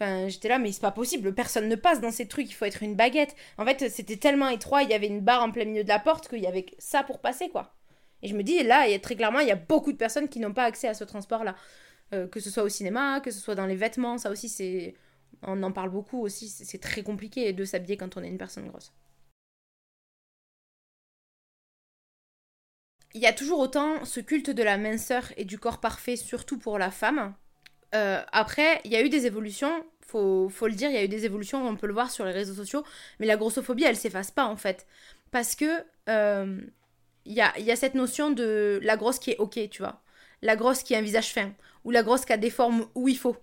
J'étais 0.00 0.48
là, 0.48 0.58
mais 0.58 0.72
c'est 0.72 0.80
pas 0.80 0.92
possible, 0.92 1.34
personne 1.34 1.68
ne 1.68 1.74
passe 1.74 2.00
dans 2.00 2.12
ces 2.12 2.28
trucs, 2.28 2.48
il 2.50 2.54
faut 2.54 2.64
être 2.64 2.82
une 2.82 2.94
baguette. 2.94 3.34
En 3.56 3.64
fait, 3.64 3.88
c'était 3.90 4.16
tellement 4.16 4.48
étroit, 4.48 4.82
il 4.82 4.90
y 4.90 4.94
avait 4.94 5.08
une 5.08 5.20
barre 5.20 5.42
en 5.42 5.50
plein 5.50 5.64
milieu 5.64 5.82
de 5.82 5.88
la 5.88 5.98
porte 5.98 6.28
qu'il 6.28 6.40
y 6.40 6.46
avait 6.46 6.66
ça 6.78 7.02
pour 7.02 7.20
passer, 7.20 7.48
quoi. 7.48 7.74
Et 8.22 8.28
je 8.28 8.34
me 8.34 8.42
dis, 8.42 8.62
là, 8.62 8.86
très 8.98 9.16
clairement, 9.16 9.40
il 9.40 9.48
y 9.48 9.52
a 9.52 9.56
beaucoup 9.56 9.92
de 9.92 9.96
personnes 9.96 10.28
qui 10.28 10.40
n'ont 10.40 10.52
pas 10.52 10.64
accès 10.64 10.88
à 10.88 10.94
ce 10.94 11.04
transport-là. 11.04 11.54
Euh, 12.14 12.26
que 12.26 12.40
ce 12.40 12.50
soit 12.50 12.62
au 12.62 12.68
cinéma, 12.68 13.20
que 13.20 13.30
ce 13.30 13.38
soit 13.38 13.54
dans 13.54 13.66
les 13.66 13.76
vêtements, 13.76 14.18
ça 14.18 14.30
aussi, 14.30 14.48
c'est. 14.48 14.94
On 15.42 15.62
en 15.62 15.72
parle 15.72 15.90
beaucoup 15.90 16.20
aussi, 16.22 16.48
c'est 16.48 16.78
très 16.78 17.02
compliqué 17.02 17.52
de 17.52 17.64
s'habiller 17.64 17.96
quand 17.96 18.16
on 18.16 18.24
est 18.24 18.28
une 18.28 18.38
personne 18.38 18.66
grosse. 18.66 18.92
Il 23.14 23.20
y 23.20 23.26
a 23.26 23.32
toujours 23.32 23.60
autant 23.60 24.04
ce 24.04 24.20
culte 24.20 24.50
de 24.50 24.62
la 24.62 24.78
minceur 24.78 25.32
et 25.36 25.44
du 25.44 25.58
corps 25.58 25.80
parfait, 25.80 26.16
surtout 26.16 26.58
pour 26.58 26.78
la 26.78 26.90
femme, 26.90 27.34
euh, 27.94 28.22
après, 28.32 28.80
il 28.84 28.92
y 28.92 28.96
a 28.96 29.02
eu 29.02 29.08
des 29.08 29.26
évolutions, 29.26 29.84
faut, 30.06 30.48
faut 30.48 30.66
le 30.66 30.74
dire, 30.74 30.90
il 30.90 30.94
y 30.94 30.98
a 30.98 31.04
eu 31.04 31.08
des 31.08 31.24
évolutions, 31.24 31.66
on 31.66 31.76
peut 31.76 31.86
le 31.86 31.92
voir 31.92 32.10
sur 32.10 32.24
les 32.24 32.32
réseaux 32.32 32.54
sociaux, 32.54 32.84
mais 33.18 33.26
la 33.26 33.36
grossophobie, 33.36 33.84
elle 33.84 33.96
s'efface 33.96 34.30
pas 34.30 34.46
en 34.46 34.56
fait. 34.56 34.86
Parce 35.30 35.54
que 35.54 35.84
euh, 36.08 36.60
il 37.24 37.32
y, 37.32 37.40
a, 37.40 37.58
y, 37.58 37.70
a, 37.70 37.76
cette 37.76 37.94
notion 37.94 38.30
de 38.30 38.80
la 38.82 38.96
grosse 38.96 39.18
qui 39.18 39.30
est 39.32 39.38
ok, 39.38 39.68
tu 39.70 39.82
vois. 39.82 40.02
La 40.42 40.56
grosse 40.56 40.82
qui 40.82 40.94
a 40.94 40.98
un 40.98 41.02
visage 41.02 41.32
fin, 41.32 41.52
ou 41.84 41.90
la 41.90 42.02
grosse 42.02 42.24
qui 42.24 42.32
a 42.32 42.36
des 42.36 42.50
formes 42.50 42.86
où 42.94 43.08
il 43.08 43.18
faut. 43.18 43.36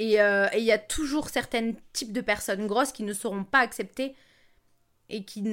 Euh, 0.00 0.48
et 0.52 0.58
il 0.58 0.64
y 0.64 0.72
a 0.72 0.78
toujours 0.78 1.28
certains 1.28 1.72
types 1.92 2.12
de 2.12 2.20
personnes 2.20 2.66
grosses 2.66 2.90
qui 2.92 3.04
ne 3.04 3.12
seront 3.12 3.44
pas 3.44 3.60
acceptées 3.60 4.14
et 5.08 5.24
qui. 5.24 5.44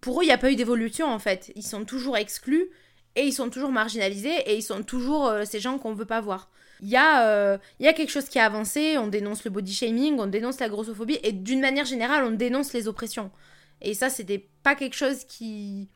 Pour 0.00 0.20
eux, 0.20 0.24
il 0.24 0.26
n'y 0.26 0.32
a 0.32 0.38
pas 0.38 0.52
eu 0.52 0.56
d'évolution 0.56 1.06
en 1.06 1.18
fait. 1.18 1.50
Ils 1.56 1.66
sont 1.66 1.84
toujours 1.84 2.16
exclus 2.16 2.70
et 3.16 3.22
ils 3.22 3.32
sont 3.32 3.50
toujours 3.50 3.70
marginalisés 3.70 4.36
et 4.46 4.56
ils 4.56 4.62
sont 4.62 4.82
toujours 4.82 5.32
ces 5.44 5.60
gens 5.60 5.78
qu'on 5.78 5.94
veut 5.94 6.04
pas 6.04 6.20
voir. 6.20 6.50
Il 6.80 6.88
y, 6.88 6.96
a, 6.96 7.26
euh, 7.26 7.58
y 7.80 7.88
a 7.88 7.92
quelque 7.92 8.10
chose 8.10 8.28
qui 8.28 8.38
a 8.38 8.44
avancé, 8.44 8.98
on 8.98 9.08
dénonce 9.08 9.44
le 9.44 9.50
body 9.50 9.72
shaming, 9.72 10.18
on 10.18 10.26
dénonce 10.26 10.60
la 10.60 10.68
grossophobie, 10.68 11.18
et 11.22 11.32
d'une 11.32 11.60
manière 11.60 11.84
générale, 11.84 12.24
on 12.24 12.30
dénonce 12.30 12.72
les 12.72 12.86
oppressions. 12.86 13.30
Et 13.80 13.94
ça, 13.94 14.10
c'était 14.10 14.48
pas 14.62 14.74
quelque 14.74 14.94
chose 14.94 15.24
qui, 15.24 15.88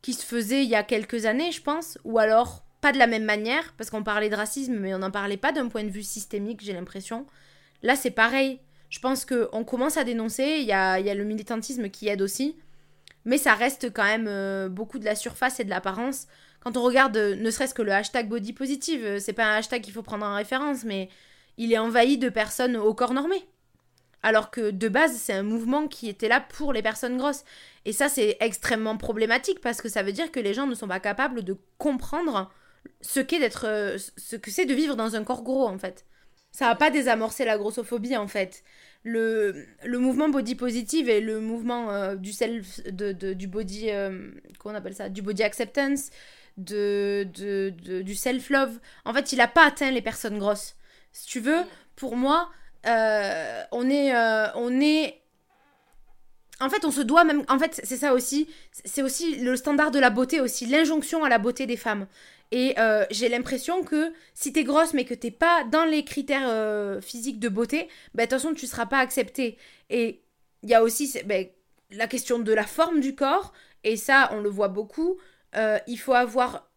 qui 0.00 0.14
se 0.14 0.24
faisait 0.24 0.64
il 0.64 0.70
y 0.70 0.74
a 0.74 0.82
quelques 0.82 1.26
années, 1.26 1.52
je 1.52 1.62
pense, 1.62 1.98
ou 2.04 2.18
alors 2.18 2.64
pas 2.80 2.92
de 2.92 2.98
la 2.98 3.06
même 3.06 3.24
manière, 3.24 3.74
parce 3.76 3.90
qu'on 3.90 4.02
parlait 4.02 4.28
de 4.28 4.34
racisme, 4.34 4.74
mais 4.74 4.94
on 4.94 4.98
n'en 4.98 5.10
parlait 5.10 5.36
pas 5.36 5.52
d'un 5.52 5.68
point 5.68 5.84
de 5.84 5.90
vue 5.90 6.02
systémique, 6.02 6.60
j'ai 6.62 6.72
l'impression. 6.72 7.26
Là, 7.82 7.94
c'est 7.96 8.10
pareil. 8.10 8.60
Je 8.90 8.98
pense 8.98 9.24
qu'on 9.24 9.64
commence 9.64 9.96
à 9.96 10.04
dénoncer, 10.04 10.58
il 10.60 10.66
y 10.66 10.72
a, 10.72 10.98
y 11.00 11.08
a, 11.08 11.14
le 11.14 11.24
militantisme 11.24 11.88
qui 11.88 12.08
aide 12.08 12.20
aussi, 12.20 12.56
mais 13.24 13.38
ça 13.38 13.54
reste 13.54 13.92
quand 13.92 14.04
même 14.04 14.26
euh, 14.28 14.68
beaucoup 14.68 14.98
de 14.98 15.04
la 15.04 15.14
surface 15.14 15.60
et 15.60 15.64
de 15.64 15.70
l'apparence 15.70 16.26
quand 16.62 16.76
on 16.76 16.82
regarde 16.82 17.16
euh, 17.16 17.36
ne 17.36 17.50
serait-ce 17.50 17.74
que 17.74 17.82
le 17.82 17.92
hashtag 17.92 18.28
body 18.28 18.52
positive, 18.52 19.04
euh, 19.04 19.18
c'est 19.18 19.32
pas 19.32 19.46
un 19.46 19.56
hashtag 19.56 19.82
qu'il 19.82 19.92
faut 19.92 20.02
prendre 20.02 20.24
en 20.24 20.36
référence, 20.36 20.84
mais 20.84 21.08
il 21.58 21.72
est 21.72 21.78
envahi 21.78 22.18
de 22.18 22.28
personnes 22.28 22.76
au 22.76 22.94
corps 22.94 23.14
normé. 23.14 23.44
Alors 24.22 24.52
que 24.52 24.70
de 24.70 24.88
base, 24.88 25.16
c'est 25.16 25.32
un 25.32 25.42
mouvement 25.42 25.88
qui 25.88 26.08
était 26.08 26.28
là 26.28 26.40
pour 26.40 26.72
les 26.72 26.82
personnes 26.82 27.18
grosses. 27.18 27.44
Et 27.84 27.92
ça, 27.92 28.08
c'est 28.08 28.36
extrêmement 28.38 28.96
problématique 28.96 29.60
parce 29.60 29.82
que 29.82 29.88
ça 29.88 30.04
veut 30.04 30.12
dire 30.12 30.30
que 30.30 30.38
les 30.38 30.54
gens 30.54 30.68
ne 30.68 30.76
sont 30.76 30.86
pas 30.86 31.00
capables 31.00 31.42
de 31.42 31.56
comprendre 31.78 32.52
ce 33.00 33.18
qu'est 33.18 33.40
d'être, 33.40 33.66
euh, 33.66 33.98
ce 34.16 34.36
que 34.36 34.52
c'est 34.52 34.64
de 34.64 34.74
vivre 34.74 34.94
dans 34.94 35.16
un 35.16 35.24
corps 35.24 35.42
gros 35.42 35.66
en 35.66 35.78
fait. 35.78 36.06
Ça 36.52 36.66
n'a 36.66 36.76
pas 36.76 36.90
désamorcé 36.90 37.44
la 37.44 37.58
grossophobie 37.58 38.16
en 38.16 38.28
fait. 38.28 38.62
Le, 39.02 39.66
le 39.84 39.98
mouvement 39.98 40.28
body 40.28 40.54
positive 40.54 41.08
et 41.08 41.20
le 41.20 41.40
mouvement 41.40 42.14
du 42.14 42.30
self, 42.30 42.84
de, 42.84 43.32
du 43.32 43.48
body, 43.48 43.88
comment 44.60 44.76
on 44.76 44.78
appelle 44.78 44.94
ça, 44.94 45.08
du 45.08 45.22
body 45.22 45.42
acceptance, 45.42 46.10
de, 46.56 47.26
de, 47.34 48.02
du 48.02 48.14
self-love. 48.14 48.78
En 49.04 49.12
fait, 49.12 49.32
il 49.32 49.38
n'a 49.38 49.48
pas 49.48 49.66
atteint 49.66 49.90
les 49.90 50.02
personnes 50.02 50.38
grosses. 50.38 50.76
Si 51.12 51.26
tu 51.26 51.40
veux, 51.40 51.62
pour 51.96 52.16
moi, 52.16 52.50
euh, 52.86 53.62
on 53.72 53.88
est... 53.88 54.14
Euh, 54.14 54.48
on 54.54 54.80
est 54.80 55.18
en 56.60 56.70
fait, 56.70 56.84
on 56.84 56.92
se 56.92 57.00
doit 57.00 57.24
même. 57.24 57.42
En 57.48 57.58
fait, 57.58 57.80
c'est 57.82 57.96
ça 57.96 58.14
aussi. 58.14 58.48
C'est 58.70 59.02
aussi 59.02 59.36
le 59.36 59.56
standard 59.56 59.90
de 59.90 59.98
la 59.98 60.10
beauté, 60.10 60.40
aussi 60.40 60.64
l'injonction 60.66 61.24
à 61.24 61.28
la 61.28 61.38
beauté 61.38 61.66
des 61.66 61.76
femmes. 61.76 62.06
Et 62.52 62.74
euh, 62.78 63.04
j'ai 63.10 63.28
l'impression 63.28 63.82
que 63.82 64.12
si 64.34 64.52
t'es 64.52 64.62
grosse 64.62 64.94
mais 64.94 65.04
que 65.04 65.14
t'es 65.14 65.32
pas 65.32 65.64
dans 65.64 65.84
les 65.84 66.04
critères 66.04 67.02
physiques 67.02 67.40
de 67.40 67.48
beauté, 67.48 67.88
bah, 68.14 68.26
de 68.26 68.30
toute 68.30 68.40
façon 68.40 68.54
tu 68.54 68.68
seras 68.68 68.86
pas 68.86 68.98
acceptée. 68.98 69.58
Et 69.90 70.22
il 70.62 70.70
y 70.70 70.74
a 70.74 70.84
aussi 70.84 71.18
bah, 71.24 71.34
la 71.90 72.06
question 72.06 72.38
de 72.38 72.52
la 72.52 72.66
forme 72.66 73.00
du 73.00 73.16
corps. 73.16 73.52
Et 73.84 73.96
ça, 73.96 74.30
on 74.32 74.40
le 74.40 74.48
voit 74.48 74.68
beaucoup. 74.68 75.18
Euh, 75.56 75.78
il 75.86 75.98
faut 75.98 76.14
avoir 76.14 76.70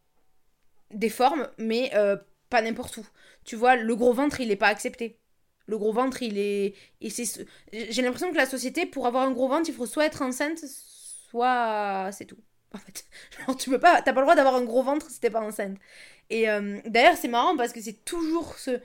des 0.91 1.09
formes, 1.09 1.47
mais 1.57 1.91
euh, 1.95 2.17
pas 2.49 2.61
n'importe 2.61 2.97
où. 2.97 3.07
Tu 3.43 3.55
vois, 3.55 3.75
le 3.75 3.95
gros 3.95 4.13
ventre, 4.13 4.41
il 4.41 4.49
n'est 4.49 4.55
pas 4.55 4.67
accepté. 4.67 5.19
Le 5.67 5.77
gros 5.77 5.93
ventre, 5.93 6.21
il 6.21 6.37
est. 6.37 6.75
Et 7.01 7.09
c'est... 7.09 7.45
J'ai 7.71 8.01
l'impression 8.01 8.31
que 8.31 8.37
la 8.37 8.45
société, 8.45 8.85
pour 8.85 9.07
avoir 9.07 9.23
un 9.23 9.31
gros 9.31 9.47
ventre, 9.47 9.69
il 9.69 9.75
faut 9.75 9.85
soit 9.85 10.05
être 10.05 10.21
enceinte, 10.21 10.59
soit. 11.29 12.09
C'est 12.11 12.25
tout. 12.25 12.37
En 12.73 12.77
fait. 12.77 13.05
Tu 13.57 13.69
peux 13.69 13.79
pas. 13.79 14.01
T'as 14.01 14.13
pas 14.13 14.19
le 14.19 14.25
droit 14.25 14.35
d'avoir 14.35 14.55
un 14.55 14.63
gros 14.63 14.83
ventre 14.83 15.09
si 15.09 15.19
t'es 15.19 15.29
pas 15.29 15.41
enceinte. 15.41 15.77
Et 16.29 16.49
euh, 16.49 16.79
d'ailleurs, 16.85 17.17
c'est 17.17 17.27
marrant 17.27 17.55
parce 17.55 17.71
que 17.71 17.81
c'est 17.81 18.05
toujours 18.05 18.55
ce. 18.57 18.79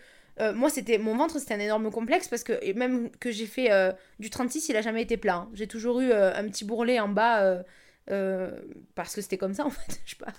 moi, 0.54 0.70
c'était 0.70 0.96
mon 0.96 1.16
ventre, 1.16 1.38
c'était 1.38 1.54
un 1.54 1.60
énorme 1.60 1.90
complexe 1.90 2.28
parce 2.28 2.44
que 2.44 2.72
même 2.72 3.10
que 3.18 3.30
j'ai 3.30 3.46
fait 3.46 3.70
du 4.18 4.30
36, 4.30 4.70
il 4.70 4.76
a 4.76 4.82
jamais 4.82 5.02
été 5.02 5.18
plein. 5.18 5.50
J'ai 5.52 5.66
toujours 5.66 6.00
eu 6.00 6.12
un 6.12 6.48
petit 6.48 6.64
bourrelet 6.64 6.98
en 6.98 7.08
bas 7.08 7.62
euh, 8.10 8.60
parce 8.94 9.14
que 9.14 9.20
c'était 9.20 9.38
comme 9.38 9.54
ça 9.54 9.64
en 9.66 9.70
fait, 9.70 10.00
je 10.04 10.10
sais 10.10 10.16
pas. 10.16 10.32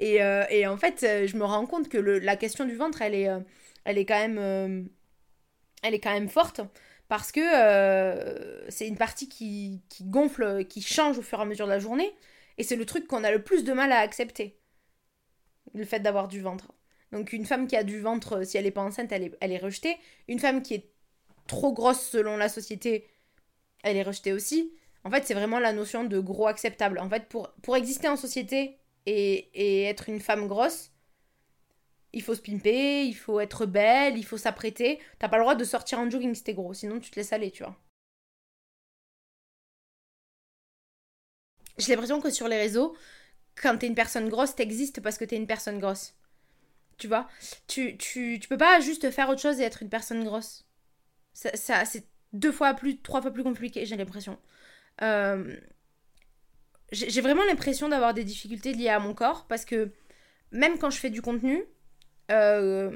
Et, 0.00 0.22
euh, 0.22 0.44
et, 0.50 0.66
en 0.66 0.76
fait, 0.76 1.02
euh, 1.02 1.26
je 1.26 1.36
me 1.36 1.44
rends 1.44 1.66
compte 1.66 1.88
que 1.88 1.98
la 1.98 2.36
question 2.36 2.64
du 2.64 2.76
ventre, 2.76 3.02
elle 3.02 3.14
est, 3.14 3.28
elle 3.84 3.98
est 3.98 4.06
quand 4.06 4.18
même, 4.18 4.88
elle 5.82 5.94
est 5.94 6.00
quand 6.00 6.12
même 6.12 6.28
forte 6.28 6.60
parce 7.08 7.32
que 7.32 7.40
c'est 8.68 8.86
une 8.86 8.98
partie 8.98 9.28
qui, 9.28 9.82
qui, 9.88 10.04
gonfle, 10.04 10.64
qui 10.66 10.82
change 10.82 11.18
au 11.18 11.22
fur 11.22 11.38
et 11.38 11.42
à 11.42 11.44
mesure 11.46 11.66
de 11.66 11.72
la 11.72 11.78
journée, 11.78 12.14
et 12.58 12.62
c'est 12.62 12.76
le 12.76 12.84
truc 12.84 13.06
qu'on 13.06 13.24
a 13.24 13.30
le 13.30 13.42
plus 13.42 13.64
de 13.64 13.72
mal 13.72 13.92
à 13.92 13.98
accepter, 13.98 14.60
le 15.74 15.84
fait 15.84 16.00
d'avoir 16.00 16.28
du 16.28 16.40
ventre. 16.40 16.72
Donc 17.12 17.32
une 17.32 17.46
femme 17.46 17.66
qui 17.66 17.76
a 17.76 17.84
du 17.84 18.00
ventre, 18.00 18.44
si 18.44 18.58
elle 18.58 18.64
n'est 18.64 18.70
pas 18.70 18.82
enceinte, 18.82 19.10
elle 19.12 19.24
est, 19.24 19.36
elle 19.40 19.52
est 19.52 19.58
rejetée. 19.58 19.96
Une 20.28 20.38
femme 20.38 20.62
qui 20.62 20.74
est 20.74 20.90
trop 21.46 21.72
grosse 21.72 22.02
selon 22.02 22.36
la 22.36 22.50
société, 22.50 23.08
elle 23.82 23.96
est 23.96 24.02
rejetée 24.02 24.34
aussi. 24.34 24.72
En 25.08 25.10
fait, 25.10 25.24
c'est 25.26 25.32
vraiment 25.32 25.58
la 25.58 25.72
notion 25.72 26.04
de 26.04 26.20
gros 26.20 26.48
acceptable. 26.48 26.98
En 26.98 27.08
fait, 27.08 27.30
pour, 27.30 27.50
pour 27.62 27.76
exister 27.76 28.08
en 28.08 28.16
société 28.18 28.76
et, 29.06 29.84
être 29.84 30.10
une 30.10 30.20
femme 30.20 30.46
grosse, 30.48 30.90
il 32.12 32.22
faut 32.22 32.34
se 32.34 32.42
pimper, 32.42 33.06
il 33.06 33.14
faut 33.14 33.40
être 33.40 33.64
belle, 33.64 34.18
il 34.18 34.24
faut 34.26 34.36
s'apprêter. 34.36 35.00
T'as 35.18 35.30
pas 35.30 35.38
le 35.38 35.44
droit 35.44 35.54
de 35.54 35.64
sortir 35.64 35.98
en 35.98 36.10
jogging 36.10 36.34
si 36.34 36.44
t'es 36.44 36.52
gros, 36.52 36.74
sinon 36.74 37.00
tu 37.00 37.10
te 37.10 37.16
laisses 37.16 37.32
aller, 37.32 37.50
tu 37.50 37.62
vois. 37.62 37.74
J'ai 41.78 41.92
l'impression 41.92 42.20
que 42.20 42.28
sur 42.28 42.46
les 42.46 42.58
réseaux, 42.58 42.94
quand 43.54 43.78
t'es 43.78 43.86
une 43.86 43.94
personne 43.94 44.28
grosse, 44.28 44.56
t'existes 44.56 45.00
parce 45.00 45.16
que 45.16 45.24
t'es 45.24 45.36
une 45.36 45.46
personne 45.46 45.78
grosse. 45.78 46.16
Tu 46.98 47.08
vois? 47.08 47.28
Tu, 47.66 47.96
tu, 47.96 48.38
tu 48.38 48.48
peux 48.48 48.58
pas 48.58 48.80
juste 48.80 49.10
faire 49.10 49.30
autre 49.30 49.40
chose 49.40 49.58
et 49.58 49.62
être 49.62 49.82
une 49.82 49.88
personne 49.88 50.22
grosse. 50.22 50.66
Ça, 51.32 51.56
ça 51.56 51.86
c'est 51.86 52.06
deux 52.34 52.52
fois 52.52 52.74
plus, 52.74 53.00
trois 53.00 53.22
fois 53.22 53.30
plus 53.30 53.42
compliqué, 53.42 53.86
j'ai 53.86 53.96
l'impression. 53.96 54.38
Euh, 55.02 55.56
j'ai 56.90 57.20
vraiment 57.20 57.44
l'impression 57.44 57.88
d'avoir 57.88 58.14
des 58.14 58.24
difficultés 58.24 58.72
liées 58.72 58.88
à 58.88 58.98
mon 58.98 59.12
corps 59.12 59.46
parce 59.46 59.64
que 59.64 59.90
même 60.52 60.78
quand 60.78 60.90
je 60.90 60.98
fais 60.98 61.10
du 61.10 61.20
contenu, 61.20 61.64
euh, 62.30 62.90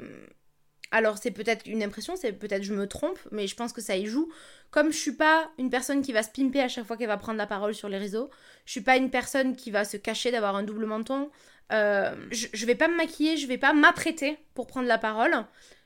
alors 0.91 1.17
c'est 1.17 1.31
peut-être 1.31 1.67
une 1.67 1.83
impression, 1.83 2.15
c'est 2.15 2.33
peut-être 2.33 2.63
je 2.63 2.73
me 2.73 2.87
trompe, 2.87 3.19
mais 3.31 3.47
je 3.47 3.55
pense 3.55 3.71
que 3.71 3.81
ça 3.81 3.95
y 3.95 4.05
joue. 4.05 4.31
Comme 4.71 4.91
je 4.91 4.97
suis 4.97 5.13
pas 5.13 5.51
une 5.59 5.69
personne 5.69 6.01
qui 6.01 6.11
va 6.11 6.23
se 6.23 6.29
pimper 6.29 6.61
à 6.61 6.67
chaque 6.67 6.85
fois 6.85 6.97
qu'elle 6.97 7.07
va 7.07 7.17
prendre 7.17 7.37
la 7.37 7.45
parole 7.45 7.75
sur 7.75 7.87
les 7.87 7.99
réseaux, 7.99 8.29
je 8.65 8.71
suis 8.71 8.81
pas 8.81 8.97
une 8.97 9.11
personne 9.11 9.55
qui 9.55 9.69
va 9.69 9.85
se 9.85 9.97
cacher 9.97 10.31
d'avoir 10.31 10.55
un 10.55 10.63
double 10.63 10.85
menton. 10.85 11.29
Euh, 11.71 12.15
je, 12.31 12.47
je 12.51 12.65
vais 12.65 12.75
pas 12.75 12.87
me 12.87 12.95
maquiller, 12.95 13.37
je 13.37 13.47
vais 13.47 13.59
pas 13.59 13.73
m'apprêter 13.73 14.37
pour 14.55 14.65
prendre 14.65 14.87
la 14.87 14.97
parole. 14.97 15.35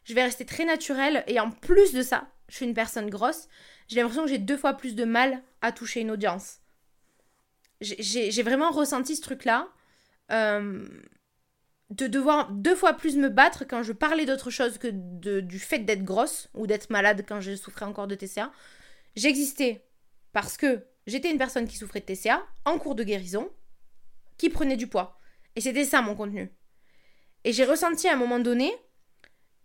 Je 0.06 0.14
vais 0.14 0.24
rester 0.24 0.46
très 0.46 0.64
naturelle 0.64 1.26
et 1.28 1.42
en 1.42 1.52
plus 1.52 1.94
de 1.94 2.02
ça, 2.02 2.30
je 2.48 2.56
suis 2.56 2.66
une 2.66 2.74
personne 2.74 3.10
grosse. 3.10 3.50
J'ai 3.90 3.98
l'impression 4.00 4.24
que 4.24 4.30
j'ai 4.30 4.38
deux 4.38 4.58
fois 4.58 4.74
plus 4.74 4.96
de 4.96 5.04
mal 5.04 5.42
à 5.62 5.72
toucher 5.72 6.02
une 6.02 6.12
audience. 6.12 6.60
J'ai 7.82 8.44
vraiment 8.44 8.72
ressenti 8.72 9.16
ce 9.16 9.22
truc-là. 9.22 9.70
Euh, 10.32 10.86
de 11.90 12.08
devoir 12.08 12.52
deux 12.52 12.76
fois 12.76 12.94
plus 12.94 13.16
me 13.16 13.30
battre 13.30 13.64
quand 13.66 13.82
je 13.82 13.94
parlais 13.94 14.26
d'autre 14.26 14.50
chose 14.50 14.78
que 14.78 14.90
du 15.40 15.60
fait 15.60 15.80
d'être 15.80 16.04
grosse 16.04 16.50
ou 16.54 16.68
d'être 16.68 16.90
malade 16.90 17.24
quand 17.28 17.40
je 17.40 17.56
souffrais 17.56 17.86
encore 17.86 18.08
de 18.08 18.16
TCA. 18.16 18.52
J'existais 19.16 19.86
parce 20.34 20.58
que 20.58 20.84
j'étais 21.06 21.32
une 21.32 21.38
personne 21.38 21.68
qui 21.68 21.78
souffrait 21.78 22.02
de 22.02 22.06
TCA 22.06 22.46
en 22.66 22.78
cours 22.78 22.96
de 22.96 23.04
guérison, 23.04 23.50
qui 24.38 24.50
prenait 24.50 24.76
du 24.76 24.88
poids. 24.88 25.18
Et 25.56 25.62
c'était 25.62 25.86
ça 25.86 26.02
mon 26.02 26.14
contenu. 26.14 26.52
Et 27.46 27.54
j'ai 27.54 27.64
ressenti 27.64 28.10
à 28.10 28.14
un 28.14 28.18
moment 28.18 28.40
donné 28.40 28.72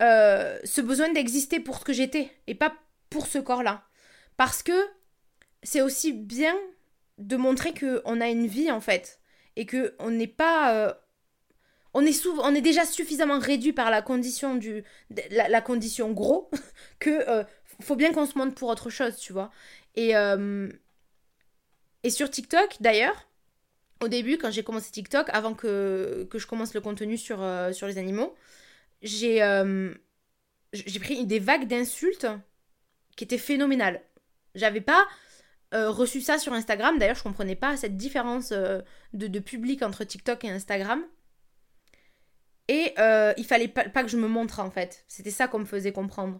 euh, 0.01 0.57
ce 0.63 0.79
besoin 0.79 1.11
d'exister 1.11 1.59
pour 1.59 1.79
ce 1.79 1.83
que 1.83 1.93
j'étais 1.93 2.31
et 2.47 2.55
pas 2.55 2.73
pour 3.09 3.27
ce 3.27 3.37
corps-là. 3.37 3.83
Parce 4.37 4.63
que 4.63 4.71
c'est 5.63 5.81
aussi 5.81 6.13
bien 6.13 6.55
de 7.17 7.35
montrer 7.35 7.73
qu'on 7.73 8.21
a 8.21 8.27
une 8.27 8.47
vie 8.47 8.71
en 8.71 8.81
fait 8.81 9.19
et 9.55 9.65
que 9.65 9.95
on 9.99 10.11
n'est 10.11 10.27
pas 10.27 10.73
euh, 10.75 10.93
on 11.93 12.05
est 12.05 12.25
on 12.27 12.55
est 12.55 12.61
déjà 12.61 12.85
suffisamment 12.85 13.39
réduit 13.39 13.73
par 13.73 13.91
la 13.91 14.01
condition 14.01 14.55
du 14.55 14.83
la, 15.29 15.61
condition 15.61 16.11
gros 16.11 16.49
que 16.99 17.29
euh, 17.29 17.43
faut 17.81 17.95
bien 17.95 18.11
qu'on 18.11 18.25
se 18.25 18.37
montre 18.37 18.55
pour 18.55 18.69
autre 18.69 18.89
chose 18.89 19.17
tu 19.17 19.33
vois. 19.33 19.51
Et 19.95 20.15
euh, 20.15 20.69
et 22.03 22.09
sur 22.09 22.29
TikTok 22.29 22.77
d'ailleurs 22.79 23.27
au 24.01 24.07
début 24.07 24.37
quand 24.37 24.51
j'ai 24.51 24.63
commencé 24.63 24.91
TikTok 24.91 25.27
avant 25.31 25.53
que, 25.53 26.27
que 26.29 26.39
je 26.39 26.47
commence 26.47 26.73
le 26.73 26.81
contenu 26.81 27.17
sur 27.17 27.37
sur 27.71 27.87
les 27.87 27.97
animaux 27.97 28.35
j'ai 29.01 29.39
j'ai 30.73 30.99
pris 30.99 31.25
des 31.25 31.39
vagues 31.39 31.67
d'insultes 31.67 32.27
qui 33.15 33.23
étaient 33.23 33.37
phénoménales. 33.37 34.01
J'avais 34.55 34.81
pas 34.81 35.07
euh, 35.73 35.89
reçu 35.89 36.21
ça 36.21 36.37
sur 36.37 36.53
Instagram. 36.53 36.99
D'ailleurs, 36.99 37.15
je 37.15 37.23
comprenais 37.23 37.55
pas 37.55 37.75
cette 37.77 37.97
différence 37.97 38.51
euh, 38.51 38.81
de, 39.13 39.39
public 39.39 39.81
entre 39.81 40.03
TikTok 40.03 40.43
et 40.43 40.49
Instagram. 40.49 41.03
Et 42.67 42.93
euh, 42.99 43.33
il 43.37 43.45
fallait 43.45 43.67
pas, 43.67 44.03
que 44.03 44.07
je 44.07 44.17
me 44.17 44.27
montre 44.27 44.59
en 44.59 44.69
fait. 44.69 45.03
C'était 45.07 45.31
ça 45.31 45.47
qu'on 45.47 45.59
me 45.59 45.65
faisait 45.65 45.91
comprendre. 45.91 46.39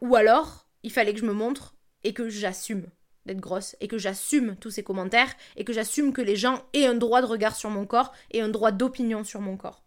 Ou 0.00 0.16
alors, 0.16 0.68
il 0.82 0.90
fallait 0.90 1.14
que 1.14 1.20
je 1.20 1.26
me 1.26 1.32
montre 1.32 1.74
et 2.04 2.12
que 2.12 2.28
j'assume 2.28 2.86
d'être 3.24 3.40
grosse 3.40 3.76
et 3.80 3.88
que 3.88 3.98
j'assume 3.98 4.56
tous 4.56 4.70
ces 4.70 4.84
commentaires 4.84 5.34
et 5.56 5.64
que 5.64 5.72
j'assume 5.72 6.12
que 6.12 6.20
les 6.20 6.36
gens 6.36 6.62
aient 6.72 6.86
un 6.86 6.94
droit 6.94 7.20
de 7.20 7.26
regard 7.26 7.56
sur 7.56 7.70
mon 7.70 7.86
corps 7.86 8.12
et 8.30 8.40
un 8.40 8.48
droit 8.48 8.72
d'opinion 8.72 9.24
sur 9.24 9.40
mon 9.40 9.56
corps. 9.56 9.84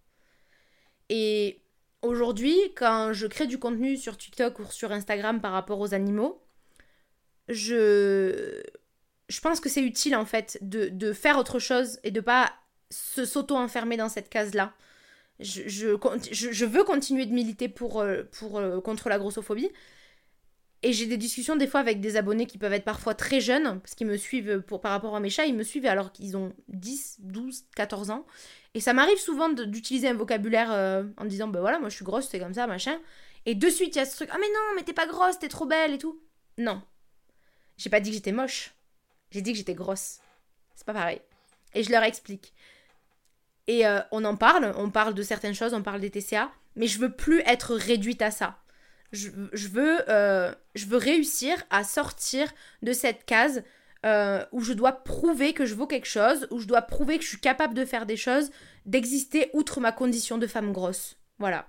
Et 1.09 1.61
aujourd'hui, 2.01 2.57
quand 2.75 3.13
je 3.13 3.27
crée 3.27 3.47
du 3.47 3.59
contenu 3.59 3.97
sur 3.97 4.17
TikTok 4.17 4.59
ou 4.59 4.65
sur 4.71 4.91
Instagram 4.91 5.41
par 5.41 5.51
rapport 5.51 5.79
aux 5.79 5.93
animaux, 5.93 6.41
je, 7.49 8.61
je 9.27 9.41
pense 9.41 9.59
que 9.59 9.69
c'est 9.69 9.81
utile 9.83 10.15
en 10.15 10.25
fait 10.25 10.57
de, 10.61 10.89
de, 10.89 11.13
faire 11.13 11.37
autre 11.37 11.59
chose 11.59 11.99
et 12.03 12.11
de 12.11 12.21
pas 12.21 12.53
se 12.89 13.25
s'auto-enfermer 13.25 13.97
dans 13.97 14.09
cette 14.09 14.29
case-là. 14.29 14.73
Je, 15.39 15.63
je, 15.67 15.95
je, 16.31 16.65
veux 16.65 16.83
continuer 16.83 17.25
de 17.25 17.33
militer 17.33 17.69
pour, 17.69 18.01
euh, 18.01 18.23
pour, 18.31 18.57
euh, 18.57 18.81
contre 18.81 19.09
la 19.09 19.17
grossophobie. 19.17 19.69
Et 20.81 20.93
j'ai 20.93 21.05
des 21.05 21.17
discussions 21.17 21.55
des 21.55 21.67
fois 21.67 21.81
avec 21.81 21.99
des 21.99 22.15
abonnés 22.15 22.45
qui 22.45 22.57
peuvent 22.57 22.73
être 22.73 22.85
parfois 22.85 23.13
très 23.13 23.41
jeunes, 23.41 23.79
parce 23.81 23.95
qu'ils 23.95 24.07
me 24.07 24.15
suivent 24.15 24.61
pour, 24.61 24.79
par 24.79 24.91
rapport 24.91 25.15
à 25.15 25.19
mes 25.19 25.29
chats, 25.29 25.45
ils 25.45 25.55
me 25.55 25.63
suivent 25.63 25.85
alors 25.85 26.11
qu'ils 26.13 26.37
ont 26.37 26.53
10, 26.69 27.17
12, 27.19 27.65
14 27.75 28.11
ans. 28.11 28.25
Et 28.73 28.79
ça 28.79 28.93
m'arrive 28.93 29.17
souvent 29.17 29.49
d'utiliser 29.49 30.07
un 30.07 30.13
vocabulaire 30.13 30.71
euh, 30.71 31.03
en 31.17 31.25
disant, 31.25 31.47
ben 31.47 31.59
voilà, 31.59 31.79
moi 31.79 31.89
je 31.89 31.95
suis 31.95 32.05
grosse, 32.05 32.29
c'est 32.29 32.39
comme 32.39 32.53
ça, 32.53 32.65
machin. 32.65 32.97
Et 33.45 33.55
de 33.55 33.69
suite, 33.69 33.95
il 33.95 33.99
y 33.99 34.01
a 34.01 34.05
ce 34.05 34.15
truc, 34.15 34.29
ah 34.31 34.37
mais 34.39 34.47
non, 34.47 34.75
mais 34.75 34.83
t'es 34.83 34.93
pas 34.93 35.07
grosse, 35.07 35.39
t'es 35.39 35.49
trop 35.49 35.65
belle 35.65 35.93
et 35.93 35.97
tout. 35.97 36.21
Non, 36.57 36.81
j'ai 37.79 37.89
pas 37.89 38.01
dit 38.01 38.11
que 38.11 38.15
j'étais 38.15 38.33
moche. 38.33 38.73
J'ai 39.31 39.41
dit 39.41 39.53
que 39.53 39.57
j'étais 39.57 39.73
grosse. 39.73 40.19
C'est 40.75 40.85
pas 40.85 40.93
pareil. 40.93 41.21
Et 41.73 41.81
je 41.81 41.91
leur 41.91 42.03
explique. 42.03 42.53
Et 43.67 43.87
euh, 43.87 44.01
on 44.11 44.25
en 44.25 44.35
parle, 44.35 44.73
on 44.77 44.89
parle 44.89 45.13
de 45.13 45.23
certaines 45.23 45.55
choses, 45.55 45.73
on 45.73 45.81
parle 45.81 46.01
des 46.01 46.09
TCA, 46.09 46.51
mais 46.75 46.87
je 46.87 46.99
veux 46.99 47.11
plus 47.11 47.39
être 47.45 47.75
réduite 47.75 48.21
à 48.21 48.31
ça. 48.31 48.59
Je, 49.11 49.29
veux, 49.69 50.01
euh, 50.09 50.53
je 50.75 50.85
veux 50.85 50.97
réussir 50.97 51.55
à 51.69 51.83
sortir 51.83 52.51
de 52.83 52.93
cette 52.93 53.25
case 53.25 53.63
euh, 54.05 54.43
où 54.51 54.61
je 54.61 54.73
dois 54.73 54.91
prouver 54.91 55.53
que 55.53 55.65
je 55.65 55.73
vaux 55.73 55.87
quelque 55.87 56.07
chose, 56.07 56.47
où 56.51 56.59
je 56.59 56.67
dois 56.67 56.81
prouver 56.81 57.17
que 57.17 57.23
je 57.23 57.29
suis 57.29 57.39
capable 57.39 57.73
de 57.73 57.85
faire 57.85 58.05
des 58.05 58.17
choses, 58.17 58.51
d'exister 58.85 59.49
outre 59.53 59.79
ma 59.79 59.91
condition 59.91 60.37
de 60.37 60.47
femme 60.47 60.73
grosse. 60.73 61.17
Voilà. 61.37 61.65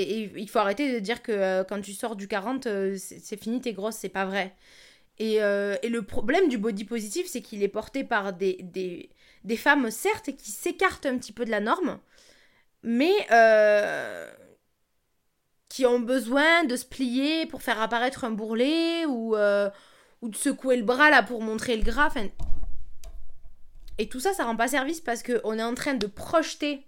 Il 0.00 0.48
faut 0.48 0.58
arrêter 0.58 0.92
de 0.94 0.98
dire 0.98 1.22
que 1.22 1.32
euh, 1.32 1.64
quand 1.64 1.80
tu 1.80 1.92
sors 1.92 2.16
du 2.16 2.28
40, 2.28 2.66
euh, 2.66 2.96
c'est 2.98 3.40
fini, 3.40 3.60
t'es 3.60 3.72
grosse, 3.72 3.96
c'est 3.96 4.08
pas 4.08 4.24
vrai. 4.24 4.54
Euh, 5.20 5.76
et, 5.82 5.88
le 5.88 6.02
problème 6.02 6.48
du 6.48 6.58
body 6.58 6.84
positif, 6.84 7.26
c'est 7.28 7.42
qu'il 7.42 7.62
est 7.62 7.68
porté 7.68 8.02
par 8.02 8.32
des, 8.32 8.58
des, 9.44 9.56
femmes, 9.56 9.90
certes, 9.90 10.34
qui 10.36 10.50
s'écartent 10.50 11.06
un 11.06 11.18
petit 11.18 11.32
peu 11.32 11.44
de 11.44 11.50
la 11.50 11.60
norme, 11.60 11.98
mais 12.82 13.14
qui 15.68 15.86
ont 15.86 16.00
besoin 16.00 16.64
de 16.64 16.76
se 16.76 16.84
plier 16.84 17.46
pour 17.46 17.62
faire 17.62 17.80
apparaître 17.80 18.24
un 18.24 18.30
bourrelet 18.30 19.06
ou, 19.06 19.36
ou 19.36 20.28
de 20.28 20.36
secouer 20.36 20.76
le 20.76 20.82
bras 20.82 21.10
là 21.10 21.22
pour 21.22 21.40
montrer 21.40 21.76
le 21.76 21.84
gras. 21.84 22.12
Et 23.98 24.08
tout 24.08 24.20
ça, 24.20 24.32
ça 24.32 24.44
rend 24.44 24.56
pas 24.56 24.68
service 24.68 25.00
parce 25.00 25.22
qu'on 25.22 25.58
est 25.58 25.62
en 25.62 25.74
train 25.74 25.94
de 25.94 26.06
projeter 26.06 26.86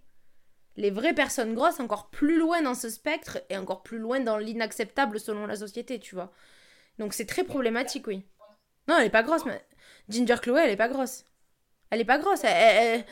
les 0.76 0.90
vraies 0.90 1.14
personnes 1.14 1.54
grosses 1.54 1.80
encore 1.80 2.10
plus 2.10 2.38
loin 2.38 2.62
dans 2.62 2.74
ce 2.74 2.88
spectre 2.88 3.38
et 3.48 3.56
encore 3.56 3.82
plus 3.82 3.98
loin 3.98 4.20
dans 4.20 4.38
l'inacceptable 4.38 5.20
selon 5.20 5.46
la 5.46 5.56
société, 5.56 6.00
tu 6.00 6.14
vois. 6.14 6.32
Donc 6.98 7.14
c'est 7.14 7.26
très 7.26 7.44
problématique, 7.44 8.06
oui. 8.06 8.24
Non, 8.88 8.96
elle 8.98 9.06
est 9.06 9.10
pas 9.10 9.22
grosse, 9.22 9.44
mais 9.44 9.64
Ginger 10.08 10.36
Chloé, 10.42 10.62
elle 10.64 10.70
est 10.70 10.76
pas 10.76 10.88
grosse. 10.88 11.24
Elle 11.90 12.00
est 12.00 12.04
pas 12.04 12.18
grosse, 12.18 12.42
elle, 12.44 13.04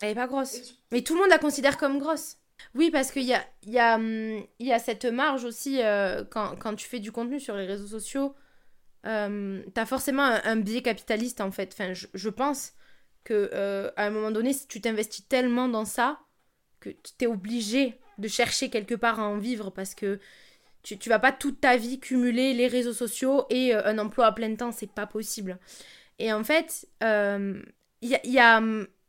elle, 0.00 0.08
est 0.10 0.14
pas 0.14 0.26
grosse. 0.26 0.74
Mais 0.90 1.02
tout 1.02 1.14
le 1.14 1.20
monde 1.20 1.30
la 1.30 1.38
considère 1.38 1.78
comme 1.78 1.98
grosse. 1.98 2.36
Oui, 2.74 2.90
parce 2.90 3.12
qu'il 3.12 3.22
y 3.22 3.34
a, 3.34 3.44
y, 3.64 3.78
a, 3.78 3.96
hum, 3.96 4.44
y 4.58 4.72
a 4.72 4.78
cette 4.78 5.04
marge 5.04 5.44
aussi 5.44 5.82
euh, 5.82 6.24
quand, 6.24 6.56
quand, 6.56 6.74
tu 6.74 6.88
fais 6.88 6.98
du 6.98 7.12
contenu 7.12 7.38
sur 7.38 7.54
les 7.56 7.66
réseaux 7.66 7.86
sociaux. 7.86 8.34
Euh, 9.06 9.62
t'as 9.74 9.86
forcément 9.86 10.22
un, 10.22 10.56
biais 10.56 10.82
capitaliste 10.82 11.40
en 11.40 11.50
fait. 11.50 11.72
Enfin, 11.72 11.92
je, 11.92 12.06
je 12.12 12.28
pense 12.28 12.72
que 13.26 13.50
euh, 13.52 13.90
à 13.96 14.06
un 14.06 14.10
moment 14.10 14.30
donné, 14.30 14.56
tu 14.68 14.80
t'investis 14.80 15.26
tellement 15.28 15.68
dans 15.68 15.84
ça, 15.84 16.20
que 16.78 16.90
tu 16.90 17.24
es 17.24 17.26
obligé 17.26 17.98
de 18.18 18.28
chercher 18.28 18.70
quelque 18.70 18.94
part 18.94 19.18
à 19.18 19.24
en 19.24 19.36
vivre 19.36 19.70
parce 19.70 19.94
que 19.96 20.20
tu, 20.84 20.96
tu 20.96 21.08
vas 21.08 21.18
pas 21.18 21.32
toute 21.32 21.60
ta 21.60 21.76
vie 21.76 21.98
cumuler 21.98 22.54
les 22.54 22.68
réseaux 22.68 22.92
sociaux 22.92 23.44
et 23.50 23.74
euh, 23.74 23.84
un 23.84 23.98
emploi 23.98 24.26
à 24.26 24.32
plein 24.32 24.54
temps, 24.54 24.70
c'est 24.70 24.90
pas 24.90 25.06
possible. 25.06 25.58
Et 26.20 26.32
en 26.32 26.44
fait, 26.44 26.86
il 27.00 27.06
euh, 27.06 27.62
y, 28.00 28.14
a, 28.14 28.20
y, 28.24 28.30
y, 28.34 28.38
a, 28.38 28.60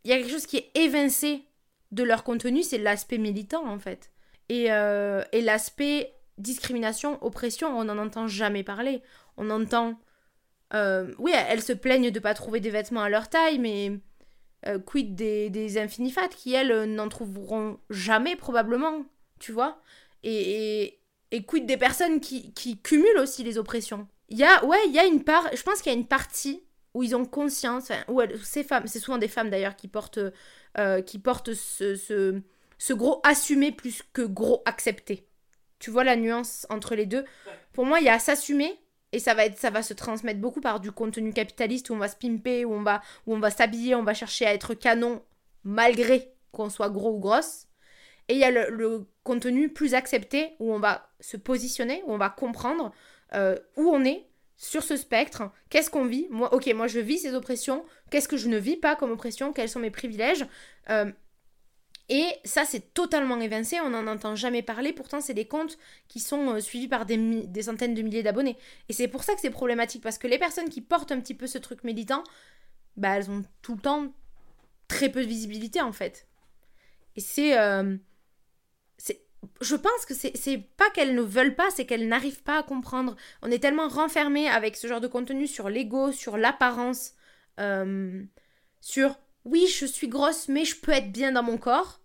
quelque 0.03 0.31
chose 0.31 0.47
qui 0.47 0.57
est 0.57 0.71
évincé 0.73 1.43
de 1.91 2.03
leur 2.03 2.23
contenu, 2.23 2.63
c'est 2.63 2.79
l'aspect 2.79 3.19
militant 3.19 3.67
en 3.67 3.77
fait. 3.77 4.11
Et, 4.49 4.65
et 4.65 5.41
l'aspect 5.41 6.13
discrimination, 6.37 7.21
oppression, 7.23 7.77
on 7.77 7.83
n'en 7.83 7.97
entend 7.97 8.27
jamais 8.27 8.63
parler. 8.63 9.01
On 9.35 9.49
entend 9.49 9.99
oui, 10.73 11.31
elles 11.33 11.61
se 11.61 11.73
plaignent 11.73 12.11
de 12.11 12.19
pas 12.19 12.33
trouver 12.33 12.59
des 12.59 12.69
vêtements 12.69 13.03
à 13.03 13.09
leur 13.09 13.29
taille, 13.29 13.59
mais 13.59 13.99
euh, 14.65 14.79
quid 14.79 15.15
des, 15.15 15.49
des 15.49 15.77
infinifat 15.77 16.27
qui, 16.29 16.53
elles, 16.53 16.85
n'en 16.85 17.09
trouveront 17.09 17.79
jamais 17.89 18.35
probablement, 18.35 19.05
tu 19.39 19.51
vois. 19.51 19.79
Et, 20.23 20.99
et, 21.31 21.43
quid 21.43 21.65
des 21.65 21.77
personnes 21.77 22.19
qui, 22.19 22.53
qui 22.53 22.81
cumulent 22.81 23.19
aussi 23.19 23.43
les 23.43 23.57
oppressions. 23.57 24.07
Il 24.29 24.37
y 24.37 24.43
a, 24.43 24.65
ouais, 24.65 24.79
il 24.87 24.93
y 24.93 24.99
a 24.99 25.05
une 25.05 25.23
part, 25.23 25.47
je 25.55 25.61
pense 25.61 25.81
qu'il 25.81 25.91
y 25.91 25.95
a 25.95 25.97
une 25.97 26.07
partie 26.07 26.63
où 26.93 27.03
ils 27.03 27.15
ont 27.15 27.25
conscience, 27.25 27.91
ou 28.07 28.21
ces 28.43 28.63
femmes, 28.63 28.87
c'est 28.87 28.99
souvent 28.99 29.19
des 29.19 29.27
femmes 29.27 29.51
d'ailleurs 29.51 29.75
qui 29.75 29.87
portent, 29.87 30.19
euh, 30.79 31.01
qui 31.01 31.19
portent 31.19 31.53
ce, 31.53 31.95
ce, 31.95 32.41
ce, 32.79 32.93
gros 32.93 33.21
assumer 33.23 33.71
plus 33.71 34.01
que 34.13 34.23
gros 34.23 34.63
accepter. 34.65 35.27
Tu 35.77 35.91
vois 35.91 36.03
la 36.03 36.15
nuance 36.15 36.65
entre 36.69 36.95
les 36.95 37.05
deux? 37.05 37.23
Pour 37.73 37.85
moi, 37.85 37.99
il 37.99 38.05
y 38.05 38.09
a 38.09 38.17
s'assumer 38.17 38.79
et 39.11 39.19
ça 39.19 39.33
va 39.33 39.45
être 39.45 39.57
ça 39.57 39.69
va 39.69 39.81
se 39.83 39.93
transmettre 39.93 40.39
beaucoup 40.39 40.61
par 40.61 40.79
du 40.79 40.91
contenu 40.91 41.31
capitaliste 41.33 41.89
où 41.89 41.93
on 41.93 41.97
va 41.97 42.07
se 42.07 42.15
pimper, 42.15 42.65
où 42.65 42.73
on 42.73 42.83
va 42.83 43.01
où 43.25 43.35
on 43.35 43.39
va 43.39 43.51
s'habiller, 43.51 43.95
on 43.95 44.03
va 44.03 44.13
chercher 44.13 44.45
à 44.45 44.53
être 44.53 44.73
canon 44.73 45.21
malgré 45.63 46.33
qu'on 46.51 46.69
soit 46.69 46.89
gros 46.89 47.15
ou 47.15 47.19
grosse. 47.19 47.67
Et 48.29 48.33
il 48.33 48.39
y 48.39 48.43
a 48.43 48.51
le, 48.51 49.07
contenu 49.23 49.69
plus 49.69 49.93
accepté 49.93 50.55
où 50.59 50.73
on 50.73 50.79
va 50.79 51.09
se 51.19 51.37
positionner, 51.37 52.01
où 52.05 52.13
on 52.13 52.17
va 52.17 52.29
comprendre 52.29 52.93
euh, 53.33 53.57
où 53.75 53.89
on 53.89 54.03
est, 54.05 54.25
sur 54.57 54.83
ce 54.83 54.97
spectre, 54.97 55.51
qu'est-ce 55.69 55.89
qu'on 55.89 56.05
vit? 56.05 56.27
Moi, 56.29 56.53
ok, 56.53 56.65
moi 56.73 56.87
je 56.87 56.99
vis 56.99 57.19
ces 57.19 57.35
oppressions, 57.35 57.85
qu'est-ce 58.09 58.27
que 58.27 58.37
je 58.37 58.47
ne 58.47 58.57
vis 58.57 58.75
pas 58.75 58.95
comme 58.95 59.11
oppression, 59.11 59.53
quels 59.53 59.69
sont 59.69 59.79
mes 59.79 59.91
privilèges? 59.91 60.45
Euh, 60.89 61.11
Et 62.09 62.25
ça, 62.45 62.63
c'est 62.63 62.93
totalement 62.93 63.39
évincé, 63.39 63.79
on 63.81 63.89
n'en 63.89 64.07
entend 64.07 64.35
jamais 64.35 64.61
parler, 64.61 64.93
pourtant, 64.93 65.19
c'est 65.19 65.33
des 65.33 65.47
comptes 65.47 65.77
qui 66.07 66.21
sont 66.21 66.53
euh, 66.53 66.59
suivis 66.61 66.87
par 66.87 67.05
des, 67.05 67.61
centaines 67.61 67.93
de 67.93 68.01
milliers 68.01 68.23
d'abonnés. 68.23 68.57
Et 68.87 68.93
c'est 68.93 69.09
pour 69.09 69.23
ça 69.23 69.33
que 69.33 69.41
c'est 69.41 69.49
problématique, 69.49 70.03
parce 70.03 70.17
que 70.17 70.27
les 70.27 70.39
personnes 70.39 70.69
qui 70.69 70.79
portent 70.81 71.11
un 71.11 71.19
petit 71.19 71.33
peu 71.33 71.47
ce 71.47 71.57
truc 71.57 71.83
militant, 71.83 72.23
bah, 72.95 73.17
elles 73.17 73.29
ont 73.29 73.43
tout 73.61 73.75
le 73.75 73.81
temps 73.81 74.13
très 74.87 75.09
peu 75.09 75.21
de 75.21 75.27
visibilité 75.27 75.81
en 75.81 75.91
fait. 75.91 76.27
Et 77.15 77.21
c'est. 77.21 77.57
Euh, 77.59 77.97
je 79.61 79.75
pense 79.75 80.05
que 80.07 80.13
c'est 80.13 80.57
pas 80.77 80.89
qu'elles 80.91 81.13
ne 81.13 81.21
veulent 81.21 81.55
pas, 81.55 81.69
c'est 81.69 81.85
qu'elles 81.85 82.07
n'arrivent 82.07 82.43
pas 82.43 82.59
à 82.59 82.63
comprendre. 82.63 83.15
On 83.41 83.51
est 83.51 83.59
tellement 83.59 83.87
renfermé 83.87 84.47
avec 84.47 84.75
ce 84.75 84.87
genre 84.87 85.01
de 85.01 85.07
contenu 85.07 85.47
sur 85.47 85.69
l'ego, 85.69 86.11
sur 86.11 86.37
l'apparence, 86.37 87.13
euh, 87.59 88.23
sur 88.81 89.19
oui, 89.49 89.67
je 89.67 89.85
suis 89.85 90.07
grosse, 90.07 90.47
mais 90.47 90.65
je 90.65 90.75
peux 90.75 90.91
être 90.91 91.11
bien 91.11 91.31
dans 91.31 91.43
mon 91.43 91.57
corps. 91.57 92.01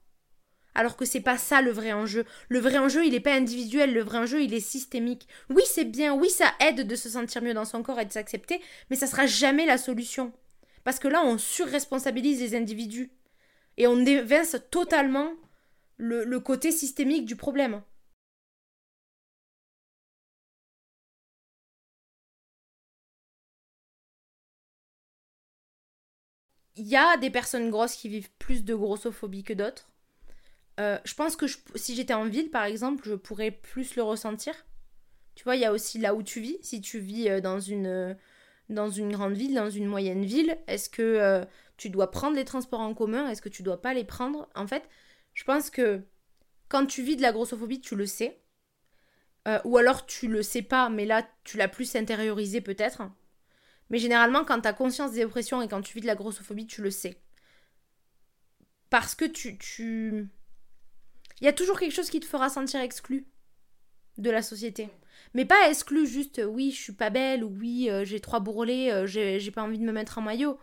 Alors 0.74 0.96
que 0.96 1.04
c'est 1.04 1.20
pas 1.20 1.36
ça 1.36 1.60
le 1.60 1.70
vrai 1.70 1.92
enjeu. 1.92 2.24
Le 2.48 2.58
vrai 2.58 2.78
enjeu, 2.78 3.04
il 3.04 3.14
est 3.14 3.20
pas 3.20 3.34
individuel, 3.34 3.92
le 3.92 4.02
vrai 4.02 4.18
enjeu, 4.18 4.42
il 4.42 4.54
est 4.54 4.60
systémique. 4.60 5.28
Oui, 5.50 5.62
c'est 5.66 5.84
bien, 5.84 6.14
oui, 6.14 6.30
ça 6.30 6.52
aide 6.60 6.86
de 6.86 6.96
se 6.96 7.10
sentir 7.10 7.42
mieux 7.42 7.54
dans 7.54 7.66
son 7.66 7.82
corps 7.82 8.00
et 8.00 8.06
de 8.06 8.12
s'accepter, 8.12 8.60
mais 8.88 8.96
ça 8.96 9.06
sera 9.06 9.26
jamais 9.26 9.66
la 9.66 9.76
solution. 9.76 10.32
Parce 10.84 10.98
que 10.98 11.08
là, 11.08 11.22
on 11.24 11.38
surresponsabilise 11.38 12.40
les 12.40 12.56
individus. 12.56 13.10
Et 13.76 13.86
on 13.86 14.04
évince 14.04 14.56
totalement 14.70 15.32
le, 15.96 16.38
côté 16.40 16.72
systémique 16.72 17.24
du 17.24 17.36
problème. 17.36 17.82
Il 26.76 26.86
y 26.86 26.96
a 26.96 27.16
des 27.16 27.30
personnes 27.30 27.70
grosses 27.70 27.96
qui 27.96 28.08
vivent 28.08 28.30
plus 28.38 28.64
de 28.64 28.74
grossophobie 28.74 29.44
que 29.44 29.52
d'autres. 29.52 29.90
Euh, 30.80 30.98
je 31.04 31.14
pense 31.14 31.36
que 31.36 31.46
si 31.74 31.94
j'étais 31.94 32.14
en 32.14 32.26
ville, 32.26 32.50
par 32.50 32.64
exemple, 32.64 33.06
je 33.06 33.14
pourrais 33.14 33.50
plus 33.50 33.94
le 33.96 34.02
ressentir. 34.02 34.54
Tu 35.34 35.44
vois, 35.44 35.56
il 35.56 35.62
y 35.62 35.66
a 35.66 35.72
aussi 35.72 35.98
là 35.98 36.14
où 36.14 36.22
tu 36.22 36.40
vis. 36.40 36.58
Si 36.62 36.80
tu 36.80 36.98
vis 36.98 37.28
euh, 37.28 37.40
dans 37.40 37.60
une, 37.60 38.16
dans 38.68 38.90
une 38.90 39.12
grande 39.12 39.34
ville, 39.34 39.54
dans 39.54 39.70
une 39.70 39.86
moyenne 39.86 40.24
ville, 40.24 40.58
est-ce 40.66 40.88
que 40.88 41.02
euh, 41.02 41.44
tu 41.76 41.90
dois 41.90 42.10
prendre 42.10 42.36
les 42.36 42.44
transports 42.44 42.80
en 42.80 42.94
commun? 42.94 43.28
Est-ce 43.28 43.42
que 43.42 43.48
tu 43.48 43.62
dois 43.62 43.80
pas 43.80 43.94
les 43.94 44.04
prendre? 44.04 44.48
En 44.54 44.66
fait, 44.66 44.88
je 45.34 45.44
pense 45.44 45.70
que 45.70 46.02
quand 46.68 46.86
tu 46.86 47.02
vis 47.02 47.16
de 47.16 47.22
la 47.22 47.32
grossophobie, 47.32 47.80
tu 47.80 47.96
le 47.96 48.06
sais. 48.06 48.42
Euh, 49.48 49.58
ou 49.64 49.76
alors 49.76 50.06
tu 50.06 50.28
le 50.28 50.42
sais 50.42 50.62
pas, 50.62 50.88
mais 50.88 51.04
là 51.04 51.26
tu 51.42 51.56
l'as 51.56 51.68
plus 51.68 51.96
intériorisé 51.96 52.60
peut-être. 52.60 53.02
Mais 53.90 53.98
généralement, 53.98 54.44
quand 54.44 54.60
tu 54.60 54.68
as 54.68 54.72
conscience 54.72 55.12
des 55.12 55.24
oppressions 55.24 55.60
et 55.62 55.68
quand 55.68 55.82
tu 55.82 55.94
vis 55.94 56.00
de 56.00 56.06
la 56.06 56.14
grossophobie, 56.14 56.66
tu 56.66 56.82
le 56.82 56.90
sais. 56.90 57.18
Parce 58.90 59.14
que 59.14 59.24
tu. 59.24 60.28
Il 61.40 61.44
y 61.44 61.48
a 61.48 61.52
toujours 61.52 61.78
quelque 61.78 61.94
chose 61.94 62.10
qui 62.10 62.20
te 62.20 62.26
fera 62.26 62.48
sentir 62.48 62.80
exclu 62.80 63.26
de 64.18 64.30
la 64.30 64.42
société. 64.42 64.88
Mais 65.34 65.44
pas 65.44 65.68
exclu 65.68 66.06
juste 66.06 66.40
oui, 66.46 66.70
je 66.70 66.80
suis 66.80 66.92
pas 66.92 67.10
belle 67.10 67.42
ou 67.42 67.48
oui, 67.48 67.90
euh, 67.90 68.04
j'ai 68.04 68.20
trois 68.20 68.40
bourrelets, 68.40 68.92
euh, 68.92 69.06
j'ai 69.06 69.50
pas 69.50 69.62
envie 69.62 69.78
de 69.78 69.84
me 69.84 69.92
mettre 69.92 70.18
en 70.18 70.22
maillot 70.22 70.58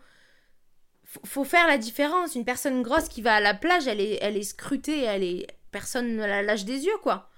faut 1.24 1.44
faire 1.44 1.66
la 1.66 1.78
différence. 1.78 2.34
Une 2.34 2.44
personne 2.44 2.82
grosse 2.82 3.08
qui 3.08 3.22
va 3.22 3.34
à 3.34 3.40
la 3.40 3.54
plage, 3.54 3.86
elle 3.86 4.00
est, 4.00 4.18
elle 4.20 4.36
est 4.36 4.42
scrutée, 4.42 5.02
elle 5.02 5.22
est, 5.22 5.46
personne 5.70 6.16
ne 6.16 6.24
la 6.24 6.42
lâche 6.42 6.64
des 6.64 6.84
yeux, 6.84 6.98
quoi. 7.02 7.30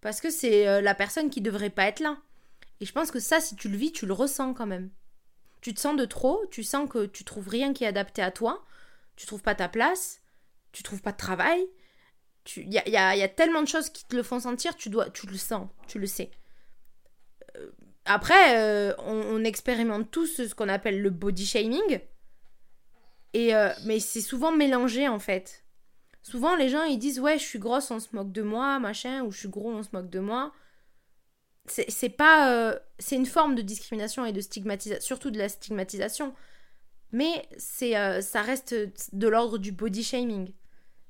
Parce 0.00 0.20
que 0.20 0.30
c'est 0.30 0.68
euh, 0.68 0.80
la 0.80 0.94
personne 0.94 1.30
qui 1.30 1.40
devrait 1.40 1.70
pas 1.70 1.84
être 1.84 2.00
là. 2.00 2.18
Et 2.80 2.86
je 2.86 2.92
pense 2.92 3.10
que 3.10 3.20
ça, 3.20 3.40
si 3.40 3.56
tu 3.56 3.68
le 3.68 3.76
vis, 3.76 3.92
tu 3.92 4.06
le 4.06 4.12
ressens 4.12 4.54
quand 4.54 4.66
même. 4.66 4.90
Tu 5.60 5.74
te 5.74 5.80
sens 5.80 5.96
de 5.96 6.04
trop, 6.04 6.44
tu 6.50 6.62
sens 6.62 6.88
que 6.88 7.06
tu 7.06 7.24
trouves 7.24 7.48
rien 7.48 7.72
qui 7.72 7.84
est 7.84 7.88
adapté 7.88 8.22
à 8.22 8.30
toi, 8.30 8.64
tu 9.16 9.26
trouves 9.26 9.42
pas 9.42 9.54
ta 9.54 9.68
place, 9.68 10.20
tu 10.72 10.82
trouves 10.82 11.02
pas 11.02 11.12
de 11.12 11.16
travail. 11.16 11.66
Il 12.56 12.72
y 12.72 12.96
a, 12.96 13.28
tellement 13.28 13.62
de 13.62 13.68
choses 13.68 13.90
qui 13.90 14.04
te 14.04 14.14
le 14.14 14.22
font 14.22 14.38
sentir, 14.38 14.76
tu, 14.76 14.88
dois, 14.88 15.10
tu 15.10 15.26
le 15.26 15.36
sens, 15.36 15.68
tu 15.88 15.98
le 15.98 16.06
sais. 16.06 16.30
Euh, 17.56 17.70
après, 18.04 18.56
euh, 18.56 18.94
on, 18.98 19.42
expérimente 19.42 20.12
tous 20.12 20.46
ce 20.46 20.54
qu'on 20.54 20.68
appelle 20.68 21.02
le 21.02 21.10
body 21.10 21.44
shaming. 21.44 22.00
Et 23.32 23.52
mais 23.84 24.00
c'est 24.00 24.22
souvent 24.22 24.52
mélangé 24.52 25.08
en 25.08 25.18
fait. 25.18 25.66
Souvent, 26.22 26.56
les 26.56 26.68
gens, 26.68 26.82
ils 26.82 26.98
disent 26.98 27.20
Ouais, 27.20 27.38
je 27.38 27.44
suis 27.44 27.60
grosse, 27.60 27.92
on 27.92 28.00
se 28.00 28.08
moque 28.12 28.32
de 28.32 28.42
moi, 28.42 28.80
machin, 28.80 29.22
ou 29.22 29.30
je 29.30 29.38
suis 29.38 29.48
gros, 29.48 29.70
on 29.70 29.84
se 29.84 29.90
moque 29.92 30.10
de 30.10 30.18
moi. 30.18 30.52
C'est 31.68 32.08
pas. 32.10 32.52
Euh, 32.52 32.78
c'est 32.98 33.16
une 33.16 33.26
forme 33.26 33.54
de 33.54 33.62
discrimination 33.62 34.24
et 34.24 34.32
de 34.32 34.40
stigmatisation, 34.40 35.04
surtout 35.04 35.30
de 35.30 35.38
la 35.38 35.48
stigmatisation. 35.48 36.34
Mais 37.12 37.48
c'est 37.56 37.96
euh, 37.96 38.20
ça 38.20 38.42
reste 38.42 38.74
de 39.12 39.28
l'ordre 39.28 39.58
du 39.58 39.72
body 39.72 40.02
shaming. 40.04 40.52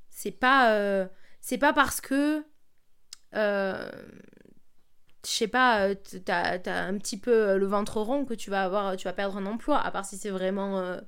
C'est 0.08 0.30
pas. 0.30 0.72
Euh, 0.72 1.06
c'est 1.40 1.58
pas 1.58 1.72
parce 1.72 2.00
que. 2.00 2.44
je 3.32 3.90
sais 5.22 5.48
pas, 5.48 5.94
t'as 6.24 6.58
as 6.64 6.84
un 6.84 6.98
petit 6.98 7.18
peu 7.18 7.56
le 7.56 7.66
ventre 7.66 8.00
rond 8.00 8.24
que 8.24 8.34
tu 8.34 8.50
vas 8.50 8.64
avoir, 8.64 8.96
tu 8.96 9.04
vas 9.04 9.12
perdre 9.12 9.36
un 9.36 9.46
emploi, 9.46 9.78
à 9.80 9.90
part 9.90 10.04
si 10.04 10.16
c'est 10.16 10.30
vraiment 10.30 10.98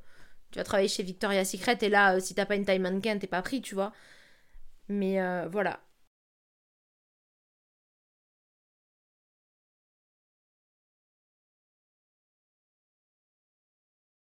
tu 0.50 0.58
vas 0.58 0.64
travailler 0.64 0.88
chez 0.88 1.02
Victoria's 1.02 1.50
Secret 1.50 1.78
et 1.82 1.88
là, 1.88 2.20
si 2.20 2.34
t'as 2.34 2.46
pas 2.46 2.56
une 2.56 2.64
taille 2.64 2.78
mannequin, 2.78 3.18
t'es 3.18 3.26
pas 3.26 3.42
pris, 3.42 3.60
tu 3.62 3.74
vois. 3.74 3.92
Mais 4.88 5.18
voilà. 5.48 5.80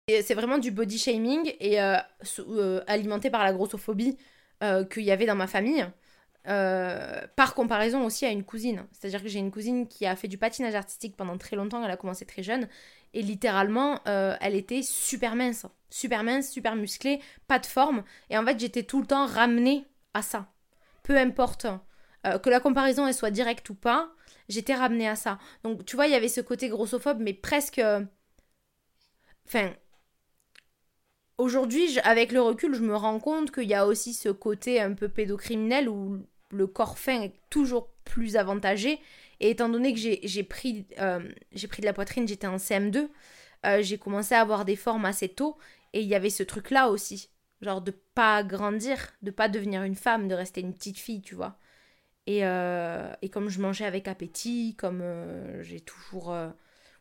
C'est 0.09 0.33
vraiment 0.33 0.57
du 0.57 0.71
body 0.71 0.97
shaming 0.97 1.53
et 1.59 1.81
euh, 1.81 2.81
alimenté 2.87 3.29
par 3.29 3.43
la 3.43 3.53
grossophobie 3.53 4.17
qu'il 4.89 5.03
y 5.03 5.11
avait 5.11 5.25
dans 5.25 5.35
ma 5.35 5.47
famille. 5.47 5.85
par 6.43 7.53
comparaison 7.55 8.05
aussi 8.05 8.25
à 8.25 8.29
une 8.29 8.43
cousine. 8.43 8.85
C'est-à-dire 8.91 9.21
que 9.21 9.29
j'ai 9.29 9.39
une 9.39 9.51
cousine 9.51 9.87
qui 9.87 10.05
a 10.05 10.15
fait 10.15 10.27
du 10.27 10.37
patinage 10.37 10.75
artistique 10.75 11.15
pendant 11.15 11.37
très 11.37 11.55
longtemps, 11.55 11.83
elle 11.83 11.91
a 11.91 11.97
commencé 11.97 12.25
très 12.25 12.43
jeune, 12.43 12.67
et 13.13 13.21
littéralement, 13.21 13.99
euh, 14.07 14.35
elle 14.41 14.55
était 14.55 14.81
super 14.81 15.35
mince. 15.35 15.65
Super 15.89 16.23
mince, 16.23 16.49
super 16.49 16.75
musclée, 16.75 17.21
pas 17.47 17.59
de 17.59 17.65
forme. 17.65 18.03
Et 18.29 18.37
en 18.37 18.45
fait, 18.45 18.59
j'étais 18.59 18.83
tout 18.83 19.01
le 19.01 19.07
temps 19.07 19.25
ramenée 19.27 19.85
à 20.13 20.21
ça. 20.21 20.51
Peu 21.03 21.17
importe 21.17 21.67
euh, 22.25 22.39
que 22.39 22.49
la 22.49 22.59
comparaison 22.59 23.05
elle 23.07 23.13
soit 23.13 23.31
directe 23.31 23.69
ou 23.69 23.75
pas, 23.75 24.11
j'étais 24.49 24.73
ramenée 24.73 25.07
à 25.07 25.15
ça. 25.15 25.39
Donc, 25.63 25.85
tu 25.85 25.95
vois, 25.95 26.07
il 26.07 26.11
y 26.11 26.15
avait 26.15 26.27
ce 26.27 26.41
côté 26.41 26.69
grossophobe, 26.69 27.19
mais 27.19 27.33
presque. 27.33 27.79
Euh, 27.79 28.03
enfin. 29.47 29.73
Aujourd'hui, 31.37 31.99
avec 31.99 32.31
le 32.31 32.41
recul, 32.41 32.75
je 32.75 32.81
me 32.81 32.95
rends 32.95 33.19
compte 33.19 33.51
qu'il 33.51 33.67
y 33.67 33.73
a 33.73 33.87
aussi 33.87 34.13
ce 34.13 34.29
côté 34.29 34.79
un 34.79 34.93
peu 34.93 35.09
pédocriminel 35.09 35.89
où 35.89 36.19
le 36.51 36.67
corps 36.67 36.99
fin 36.99 37.21
est 37.21 37.33
toujours 37.49 37.89
plus 38.05 38.37
avantagé 38.37 38.99
et 39.39 39.49
étant 39.49 39.67
donné 39.67 39.93
que 39.93 39.99
j'ai 39.99 40.43
pris, 40.43 40.85
euh, 40.99 41.19
pris 41.69 41.81
de 41.81 41.85
la 41.85 41.93
poitrine, 41.93 42.27
j'étais 42.27 42.47
en 42.47 42.57
CM2, 42.57 43.09
euh, 43.65 43.81
j'ai 43.81 43.97
commencé 43.97 44.35
à 44.35 44.41
avoir 44.41 44.63
des 44.63 44.75
formes 44.75 45.05
assez 45.05 45.29
tôt. 45.29 45.57
Et 45.93 46.01
il 46.01 46.07
y 46.07 46.15
avait 46.15 46.29
ce 46.29 46.43
truc-là 46.43 46.89
aussi. 46.89 47.29
Genre 47.61 47.81
de 47.81 47.91
pas 47.91 48.43
grandir, 48.43 48.97
de 49.21 49.31
pas 49.31 49.49
devenir 49.49 49.83
une 49.83 49.95
femme, 49.95 50.27
de 50.27 50.35
rester 50.35 50.61
une 50.61 50.73
petite 50.73 50.97
fille, 50.97 51.21
tu 51.21 51.35
vois. 51.35 51.57
Et, 52.25 52.45
euh, 52.45 53.11
et 53.21 53.29
comme 53.29 53.49
je 53.49 53.59
mangeais 53.59 53.85
avec 53.85 54.07
appétit, 54.07 54.75
comme 54.77 55.03
j'ai 55.61 55.81
toujours... 55.81 56.35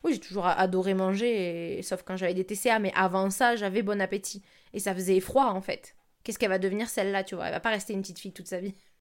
oui, 0.04 0.14
j'ai 0.14 0.20
toujours 0.20 0.46
adoré 0.46 0.94
manger, 0.94 1.80
sauf 1.82 2.02
quand 2.02 2.16
j'avais 2.16 2.34
des 2.34 2.44
TCA. 2.44 2.78
Mais 2.78 2.92
avant 2.94 3.30
ça, 3.30 3.56
j'avais 3.56 3.82
bon 3.82 4.00
appétit. 4.00 4.42
Et 4.72 4.80
ça 4.80 4.94
faisait 4.94 5.20
froid, 5.20 5.46
en 5.46 5.60
fait. 5.60 5.94
Qu'est-ce 6.24 6.38
qu'elle 6.38 6.50
va 6.50 6.58
devenir, 6.58 6.88
celle-là, 6.88 7.24
tu 7.24 7.34
vois? 7.34 7.46
Elle 7.46 7.52
va 7.52 7.60
pas 7.60 7.70
rester 7.70 7.92
une 7.92 8.02
petite 8.02 8.18
fille 8.18 8.32
toute 8.32 8.48
sa 8.48 8.60
vie. 8.60 8.74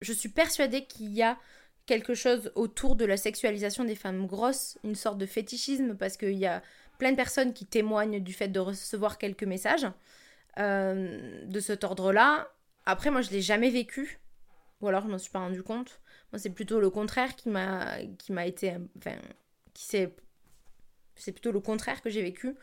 je 0.00 0.12
suis 0.12 0.28
persuadée 0.28 0.84
qu'il 0.84 1.12
y 1.12 1.22
a 1.22 1.38
quelque 1.86 2.14
chose 2.14 2.52
autour 2.54 2.96
de 2.96 3.04
la 3.04 3.16
sexualisation 3.16 3.84
des 3.84 3.94
femmes 3.94 4.26
grosses, 4.26 4.78
une 4.84 4.94
sorte 4.94 5.18
de 5.18 5.26
fétichisme, 5.26 5.96
parce 5.96 6.16
qu'il 6.16 6.36
y 6.36 6.46
a 6.46 6.62
plein 6.98 7.12
de 7.12 7.16
personnes 7.16 7.52
qui 7.52 7.64
témoignent 7.66 8.20
du 8.20 8.32
fait 8.32 8.48
de 8.48 8.60
recevoir 8.60 9.18
quelques 9.18 9.44
messages 9.44 9.86
euh, 10.58 11.44
de 11.46 11.60
cet 11.60 11.84
ordre-là. 11.84 12.48
Après, 12.88 13.10
moi, 13.10 13.20
je 13.20 13.30
l'ai 13.30 13.42
jamais 13.42 13.68
vécu. 13.68 14.18
Ou 14.80 14.88
alors 14.88 15.02
je 15.02 15.08
m'en 15.08 15.18
suis 15.18 15.30
pas 15.30 15.40
rendu 15.40 15.62
compte. 15.62 16.00
Moi, 16.32 16.38
c'est 16.38 16.50
plutôt 16.50 16.80
le 16.80 16.88
contraire 16.88 17.36
qui 17.36 17.50
m'a 17.50 17.98
qui 18.18 18.32
m'a 18.32 18.46
été 18.46 18.76
enfin 18.96 19.16
qui 19.74 19.84
s'est 19.84 20.14
c'est 21.16 21.32
plutôt 21.32 21.52
le 21.52 21.60
contraire 21.60 22.00
que 22.00 22.08
j'ai 22.10 22.22
vécu 22.22 22.54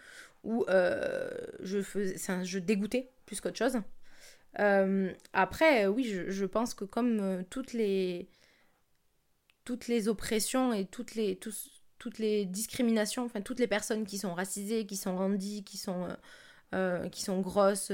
où 0.43 0.65
euh, 0.69 1.29
je 1.61 1.81
faisais 1.81 2.17
je 2.43 2.59
dégoûtais 2.59 3.11
plus 3.27 3.39
qu'autre 3.39 3.57
chose. 3.57 3.77
Euh, 4.59 5.11
après, 5.33 5.87
oui, 5.87 6.05
je, 6.05 6.45
pense 6.45 6.73
que 6.73 6.85
comme 6.85 7.19
euh, 7.19 7.43
toutes 7.49 7.73
les 7.73 8.27
toutes 9.65 9.87
les 9.87 10.07
oppressions 10.07 10.73
et 10.73 10.85
toutes 10.85 11.15
les 11.15 11.37
toutes 11.99 12.17
les 12.17 12.45
discriminations, 12.45 13.25
enfin 13.25 13.41
toutes 13.41 13.59
les 13.59 13.67
personnes 13.67 14.05
qui 14.05 14.17
sont 14.17 14.33
racisées, 14.33 14.87
qui 14.87 14.95
sont 14.97 15.17
handies, 15.17 15.63
qui 15.63 15.77
sont 15.77 16.07
qui 17.11 17.21
sont 17.21 17.39
grosses, 17.39 17.91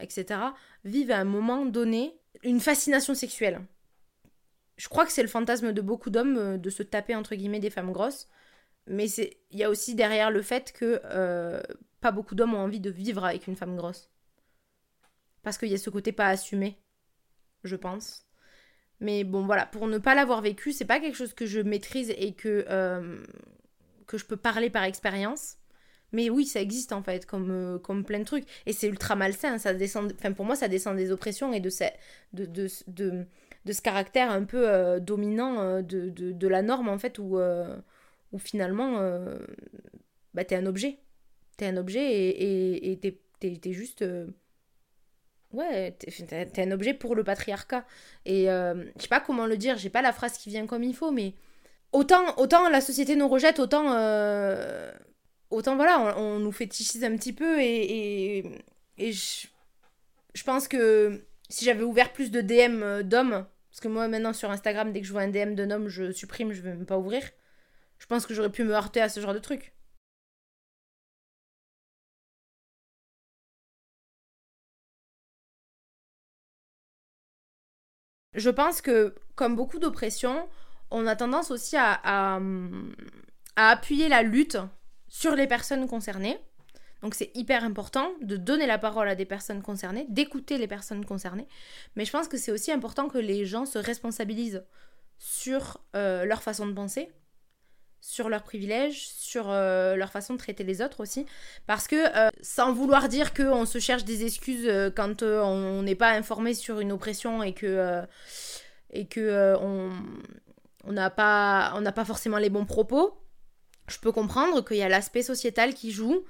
etc., 0.00 0.40
vivent 0.84 1.12
à 1.12 1.18
un 1.18 1.24
moment 1.24 1.64
donné 1.66 2.18
une 2.42 2.60
fascination 2.60 3.14
sexuelle 3.14 3.60
je 4.78 4.88
crois 4.88 5.04
que 5.04 5.12
c'est 5.12 5.22
le 5.22 5.28
fantasme 5.28 5.72
de 5.72 5.80
beaucoup 5.82 6.08
d'hommes 6.08 6.38
euh, 6.38 6.56
de 6.56 6.70
se 6.70 6.82
taper 6.82 7.14
entre 7.14 7.34
guillemets 7.34 7.60
des 7.60 7.68
femmes 7.68 7.92
grosses. 7.92 8.28
Mais 8.86 9.06
il 9.10 9.58
y 9.58 9.64
a 9.64 9.68
aussi 9.68 9.94
derrière 9.94 10.30
le 10.30 10.40
fait 10.40 10.72
que 10.72 11.02
euh, 11.04 11.60
pas 12.00 12.10
beaucoup 12.10 12.34
d'hommes 12.34 12.54
ont 12.54 12.60
envie 12.60 12.80
de 12.80 12.88
vivre 12.88 13.22
avec 13.22 13.46
une 13.46 13.56
femme 13.56 13.76
grosse. 13.76 14.10
Parce 15.42 15.58
qu'il 15.58 15.68
y 15.68 15.74
a 15.74 15.78
ce 15.78 15.90
côté 15.90 16.12
pas 16.12 16.28
assumé, 16.28 16.78
je 17.64 17.76
pense. 17.76 18.26
Mais 19.00 19.24
bon, 19.24 19.44
voilà, 19.44 19.66
pour 19.66 19.88
ne 19.88 19.98
pas 19.98 20.14
l'avoir 20.14 20.40
vécu, 20.40 20.72
c'est 20.72 20.86
pas 20.86 21.00
quelque 21.00 21.16
chose 21.16 21.34
que 21.34 21.44
je 21.44 21.60
maîtrise 21.60 22.14
et 22.16 22.32
que, 22.32 22.64
euh, 22.70 23.22
que 24.06 24.16
je 24.16 24.24
peux 24.24 24.38
parler 24.38 24.70
par 24.70 24.84
expérience. 24.84 25.58
Mais 26.12 26.30
oui, 26.30 26.46
ça 26.46 26.60
existe 26.60 26.92
en 26.92 27.02
fait, 27.02 27.26
comme, 27.26 27.78
comme 27.82 28.04
plein 28.04 28.20
de 28.20 28.24
trucs. 28.24 28.46
Et 28.66 28.72
c'est 28.72 28.88
ultra 28.88 29.14
malsain. 29.14 29.58
Ça 29.58 29.74
descend, 29.74 30.12
enfin, 30.18 30.32
pour 30.32 30.44
moi, 30.46 30.56
ça 30.56 30.68
descend 30.68 30.96
des 30.96 31.12
oppressions 31.12 31.52
et 31.52 31.60
de, 31.60 31.70
de, 32.32 32.46
de, 32.46 32.68
de 32.86 33.26
de 33.68 33.72
ce 33.72 33.82
caractère 33.82 34.30
un 34.30 34.44
peu 34.44 34.68
euh, 34.68 34.98
dominant 34.98 35.60
euh, 35.60 35.82
de, 35.82 36.08
de, 36.08 36.48
la 36.48 36.62
norme, 36.62 36.88
en 36.88 36.98
fait, 36.98 37.18
où, 37.18 37.38
euh, 37.38 37.76
où 38.32 38.38
finalement, 38.38 39.00
bah, 40.34 40.44
t'es 40.44 40.56
un 40.56 40.66
objet. 40.66 40.98
T'es 41.56 41.66
un 41.66 41.76
objet 41.76 42.00
et, 42.00 42.92
et, 42.92 42.98
t'es, 42.98 43.72
juste... 43.72 44.04
Ouais, 45.52 45.92
t'es, 45.92 46.62
un 46.62 46.70
objet 46.70 46.94
pour 46.94 47.14
le 47.14 47.24
patriarcat. 47.24 47.84
Et 48.24 48.46
je 48.46 49.02
sais 49.02 49.08
pas 49.08 49.20
comment 49.20 49.46
le 49.46 49.56
dire, 49.56 49.76
j'ai 49.76 49.90
pas 49.90 50.02
la 50.02 50.12
phrase 50.12 50.38
qui 50.38 50.48
vient 50.48 50.66
comme 50.66 50.82
il 50.82 50.94
faut, 50.94 51.10
mais 51.10 51.34
autant, 51.92 52.36
autant 52.38 52.68
la 52.70 52.80
société 52.80 53.16
nous 53.16 53.28
rejette, 53.28 53.58
autant, 53.58 53.92
autant 55.50 55.76
voilà, 55.76 56.18
on, 56.18 56.38
nous 56.38 56.52
fétichise 56.52 57.04
un 57.04 57.16
petit 57.16 57.32
peu 57.32 57.60
et, 57.60 58.62
je, 58.98 59.46
pense 60.44 60.68
que 60.68 61.24
si 61.48 61.64
j'avais 61.64 61.82
ouvert 61.82 62.12
plus 62.12 62.30
de 62.30 62.40
DM 62.40 63.02
d'hommes 63.02 63.46
parce 63.78 63.84
que 63.84 63.88
moi, 63.94 64.08
maintenant, 64.08 64.32
sur 64.32 64.50
Instagram, 64.50 64.92
dès 64.92 65.00
que 65.00 65.06
je 65.06 65.12
vois 65.12 65.22
un 65.22 65.28
DM 65.28 65.54
d'un 65.54 65.70
homme, 65.70 65.88
je 65.88 66.10
supprime, 66.12 66.52
je 66.52 66.62
vais 66.62 66.70
même 66.70 66.84
pas 66.86 66.98
ouvrir. 66.98 67.22
Je 67.98 68.06
pense 68.06 68.26
que 68.26 68.34
j'aurais 68.34 68.50
pu 68.50 68.64
me 68.64 68.74
heurter 68.74 69.00
à 69.00 69.08
ce 69.08 69.20
genre 69.20 69.34
de 69.34 69.38
truc. 69.38 69.72
Je 78.34 78.50
pense 78.50 78.80
que, 78.80 79.14
comme 79.36 79.56
beaucoup 79.56 79.78
d'oppressions, 79.78 80.48
on 80.90 81.06
a 81.06 81.16
tendance 81.16 81.50
aussi 81.52 81.76
à 81.76 82.40
appuyer 83.56 84.08
la 84.08 84.22
lutte 84.22 84.58
sur 85.08 85.34
les 85.34 85.46
personnes 85.46 85.86
concernées. 85.88 86.38
Donc 87.02 87.14
c'est 87.14 87.30
hyper 87.34 87.64
important 87.64 88.10
de 88.20 88.36
donner 88.36 88.66
la 88.66 88.78
parole 88.78 89.08
à 89.08 89.14
des 89.14 89.24
personnes 89.24 89.62
concernées, 89.62 90.06
d'écouter 90.08 90.58
les 90.58 90.66
personnes 90.66 91.04
concernées. 91.04 91.46
Mais 91.96 92.04
je 92.04 92.10
pense 92.10 92.28
que 92.28 92.36
c'est 92.36 92.50
aussi 92.50 92.72
important 92.72 93.08
que 93.08 93.18
les 93.18 93.46
gens 93.46 93.66
se 93.66 93.78
responsabilisent 93.78 94.64
sur 95.18 95.80
euh, 95.94 96.24
leur 96.24 96.42
façon 96.42 96.66
de 96.66 96.72
penser, 96.72 97.10
sur 98.00 98.28
leurs 98.28 98.42
privilèges, 98.42 99.08
sur 99.08 99.48
euh, 99.48 99.94
leur 99.96 100.10
façon 100.10 100.34
de 100.34 100.38
traiter 100.38 100.64
les 100.64 100.82
autres 100.82 101.00
aussi. 101.00 101.24
Parce 101.66 101.86
que 101.86 101.96
euh, 102.16 102.30
sans 102.40 102.72
vouloir 102.72 103.08
dire 103.08 103.32
qu'on 103.32 103.64
se 103.64 103.78
cherche 103.78 104.04
des 104.04 104.24
excuses 104.24 104.68
quand 104.96 105.22
on 105.22 105.82
n'est 105.82 105.94
pas 105.94 106.10
informé 106.10 106.54
sur 106.54 106.80
une 106.80 106.90
oppression 106.90 107.44
et 107.44 107.52
que, 107.52 108.02
et 108.90 109.06
que 109.06 109.56
on 109.56 110.92
n'a 110.92 111.10
pas, 111.10 111.80
pas 111.94 112.04
forcément 112.04 112.38
les 112.38 112.50
bons 112.50 112.64
propos, 112.64 113.18
je 113.88 113.98
peux 113.98 114.12
comprendre 114.12 114.64
qu'il 114.64 114.76
y 114.76 114.82
a 114.82 114.88
l'aspect 114.88 115.22
sociétal 115.22 115.74
qui 115.74 115.90
joue 115.90 116.24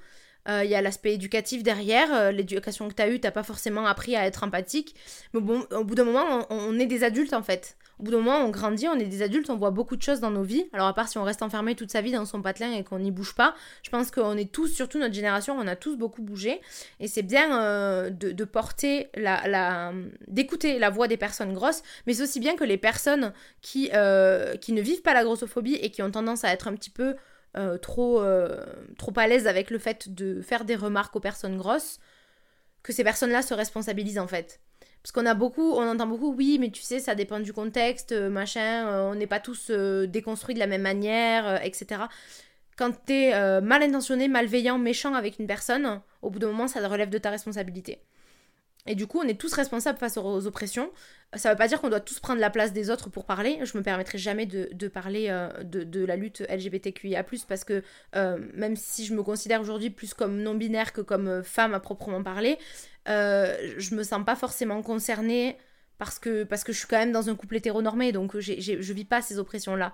euh, 0.47 0.63
il 0.63 0.69
y 0.69 0.75
a 0.75 0.81
l'aspect 0.81 1.13
éducatif 1.13 1.63
derrière. 1.63 2.13
Euh, 2.13 2.31
l'éducation 2.31 2.87
que 2.87 2.93
tu 2.93 3.01
as 3.01 3.09
eue, 3.09 3.19
t'as 3.19 3.31
pas 3.31 3.43
forcément 3.43 3.85
appris 3.85 4.15
à 4.15 4.25
être 4.25 4.43
empathique. 4.43 4.95
Mais 5.33 5.41
bon, 5.41 5.65
au 5.71 5.83
bout 5.83 5.95
d'un 5.95 6.05
moment, 6.05 6.47
on, 6.49 6.79
est 6.79 6.85
des 6.85 7.03
adultes 7.03 7.33
en 7.33 7.43
fait. 7.43 7.75
Au 7.99 8.03
bout 8.03 8.11
d'un 8.11 8.17
moment, 8.17 8.37
on 8.37 8.49
grandit, 8.49 8.87
on 8.87 8.97
est 8.97 9.05
des 9.05 9.21
adultes, 9.21 9.49
on 9.49 9.57
voit 9.57 9.71
beaucoup 9.71 9.97
de 9.97 10.01
choses 10.01 10.21
dans 10.21 10.31
nos 10.31 10.43
vies. 10.43 10.65
Alors, 10.71 10.87
à 10.87 10.93
part 10.93 11.09
si 11.09 11.17
on 11.17 11.23
reste 11.23 11.43
enfermé 11.43 11.75
toute 11.75 11.91
sa 11.91 12.01
vie 12.01 12.13
dans 12.13 12.25
son 12.25 12.41
patelin 12.41 12.71
et 12.71 12.85
qu'on 12.85 12.99
n'y 12.99 13.11
bouge 13.11 13.35
pas, 13.35 13.53
je 13.83 13.89
pense 13.89 14.09
qu'on 14.09 14.37
est 14.37 14.51
tous, 14.51 14.67
surtout 14.67 14.97
notre 14.97 15.13
génération, 15.13 15.57
on 15.59 15.67
a 15.67 15.75
tous 15.75 15.97
beaucoup 15.97 16.21
bougé. 16.21 16.61
Et 17.01 17.09
c'est 17.09 17.23
bien 17.23 17.61
euh, 17.61 18.09
de, 18.09 18.43
porter 18.45 19.09
la. 19.15 19.47
la 19.47 19.93
d'écouter 20.27 20.79
la 20.79 20.89
voix 20.89 21.09
des 21.09 21.17
personnes 21.17 21.53
grosses, 21.53 21.83
mais 22.07 22.13
c'est 22.13 22.23
aussi 22.23 22.39
bien 22.39 22.55
que 22.55 22.63
les 22.63 22.77
personnes 22.77 23.33
qui, 23.61 23.89
qui 24.61 24.71
ne 24.73 24.81
vivent 24.81 25.01
pas 25.01 25.13
la 25.13 25.23
grossophobie 25.23 25.75
et 25.75 25.91
qui 25.91 26.01
ont 26.01 26.11
tendance 26.11 26.45
à 26.45 26.53
être 26.53 26.69
un 26.69 26.75
petit 26.75 26.89
peu 26.89 27.15
euh, 27.57 27.77
trop, 27.77 28.21
euh, 28.21 28.63
trop 28.97 29.13
à 29.15 29.27
l'aise 29.27 29.47
avec 29.47 29.71
le 29.71 29.79
fait 29.79 30.13
de 30.13 30.41
faire 30.41 30.65
des 30.65 30.75
remarques 30.75 31.15
aux 31.15 31.19
personnes 31.19 31.57
grosses, 31.57 31.99
que 32.83 32.93
ces 32.93 33.03
personnes-là 33.03 33.41
se 33.41 33.53
responsabilisent 33.53 34.19
en 34.19 34.27
fait. 34.27 34.59
Parce 35.01 35.11
qu'on 35.11 35.25
a 35.25 35.33
beaucoup, 35.33 35.73
on 35.73 35.87
entend 35.87 36.07
beaucoup, 36.07 36.33
oui, 36.33 36.57
mais 36.59 36.69
tu 36.69 36.81
sais, 36.81 36.99
ça 36.99 37.15
dépend 37.15 37.39
du 37.39 37.53
contexte, 37.53 38.11
euh, 38.11 38.29
machin, 38.29 38.87
on 39.09 39.15
n'est 39.15 39.27
pas 39.27 39.39
tous 39.39 39.71
déconstruits 39.71 40.53
de 40.53 40.59
la 40.59 40.67
même 40.67 40.81
manière, 40.81 41.63
etc. 41.63 42.03
Quand 42.77 42.91
t'es 43.05 43.31
mal 43.61 43.83
intentionné, 43.83 44.27
malveillant, 44.27 44.77
méchant 44.77 45.13
avec 45.13 45.39
une 45.39 45.47
personne, 45.47 46.01
au 46.21 46.29
bout 46.29 46.39
d'un 46.39 46.47
moment, 46.47 46.67
ça 46.67 46.85
relève 46.87 47.09
de 47.09 47.17
ta 47.17 47.29
responsabilité. 47.29 47.99
Et 48.87 48.95
du 48.95 49.07
coup, 49.07 49.19
on 49.19 49.27
est 49.27 49.39
tous 49.39 49.53
responsables 49.53 49.99
face 49.99 50.17
aux 50.17 50.47
oppressions. 50.47 50.91
Ça 51.35 51.49
ne 51.49 51.53
veut 51.53 51.57
pas 51.57 51.67
dire 51.67 51.81
qu'on 51.81 51.89
doit 51.89 51.99
tous 51.99 52.19
prendre 52.19 52.39
la 52.39 52.49
place 52.49 52.73
des 52.73 52.89
autres 52.89 53.09
pour 53.09 53.25
parler. 53.25 53.59
Je 53.63 53.77
me 53.77 53.83
permettrai 53.83 54.17
jamais 54.17 54.45
de, 54.45 54.87
parler 54.87 55.27
euh, 55.29 55.63
de, 55.63 56.05
la 56.05 56.15
lutte 56.15 56.43
LGBTQIA, 56.49 57.23
parce 57.47 57.63
que 57.63 57.83
euh, 58.15 58.39
même 58.53 58.75
si 58.75 59.05
je 59.05 59.13
me 59.13 59.21
considère 59.21 59.61
aujourd'hui 59.61 59.89
plus 59.89 60.13
comme 60.13 60.41
non-binaire 60.41 60.93
que 60.93 61.01
comme 61.01 61.27
euh, 61.27 61.43
femme 61.43 61.73
à 61.73 61.79
proprement 61.79 62.23
parler, 62.23 62.57
je 63.05 63.95
me 63.95 64.03
sens 64.03 64.23
pas 64.25 64.35
forcément 64.35 64.81
concernée 64.81 65.57
parce 65.97 66.19
que, 66.19 66.43
parce 66.43 66.63
que 66.63 66.71
je 66.71 66.77
suis 66.77 66.87
quand 66.87 66.97
même 66.97 67.11
dans 67.11 67.29
un 67.29 67.35
couple 67.35 67.57
hétéronormé, 67.57 68.11
donc 68.11 68.37
je 68.39 68.53
je 68.59 68.93
vis 68.93 69.05
pas 69.05 69.21
ces 69.21 69.39
oppressions-là. 69.39 69.93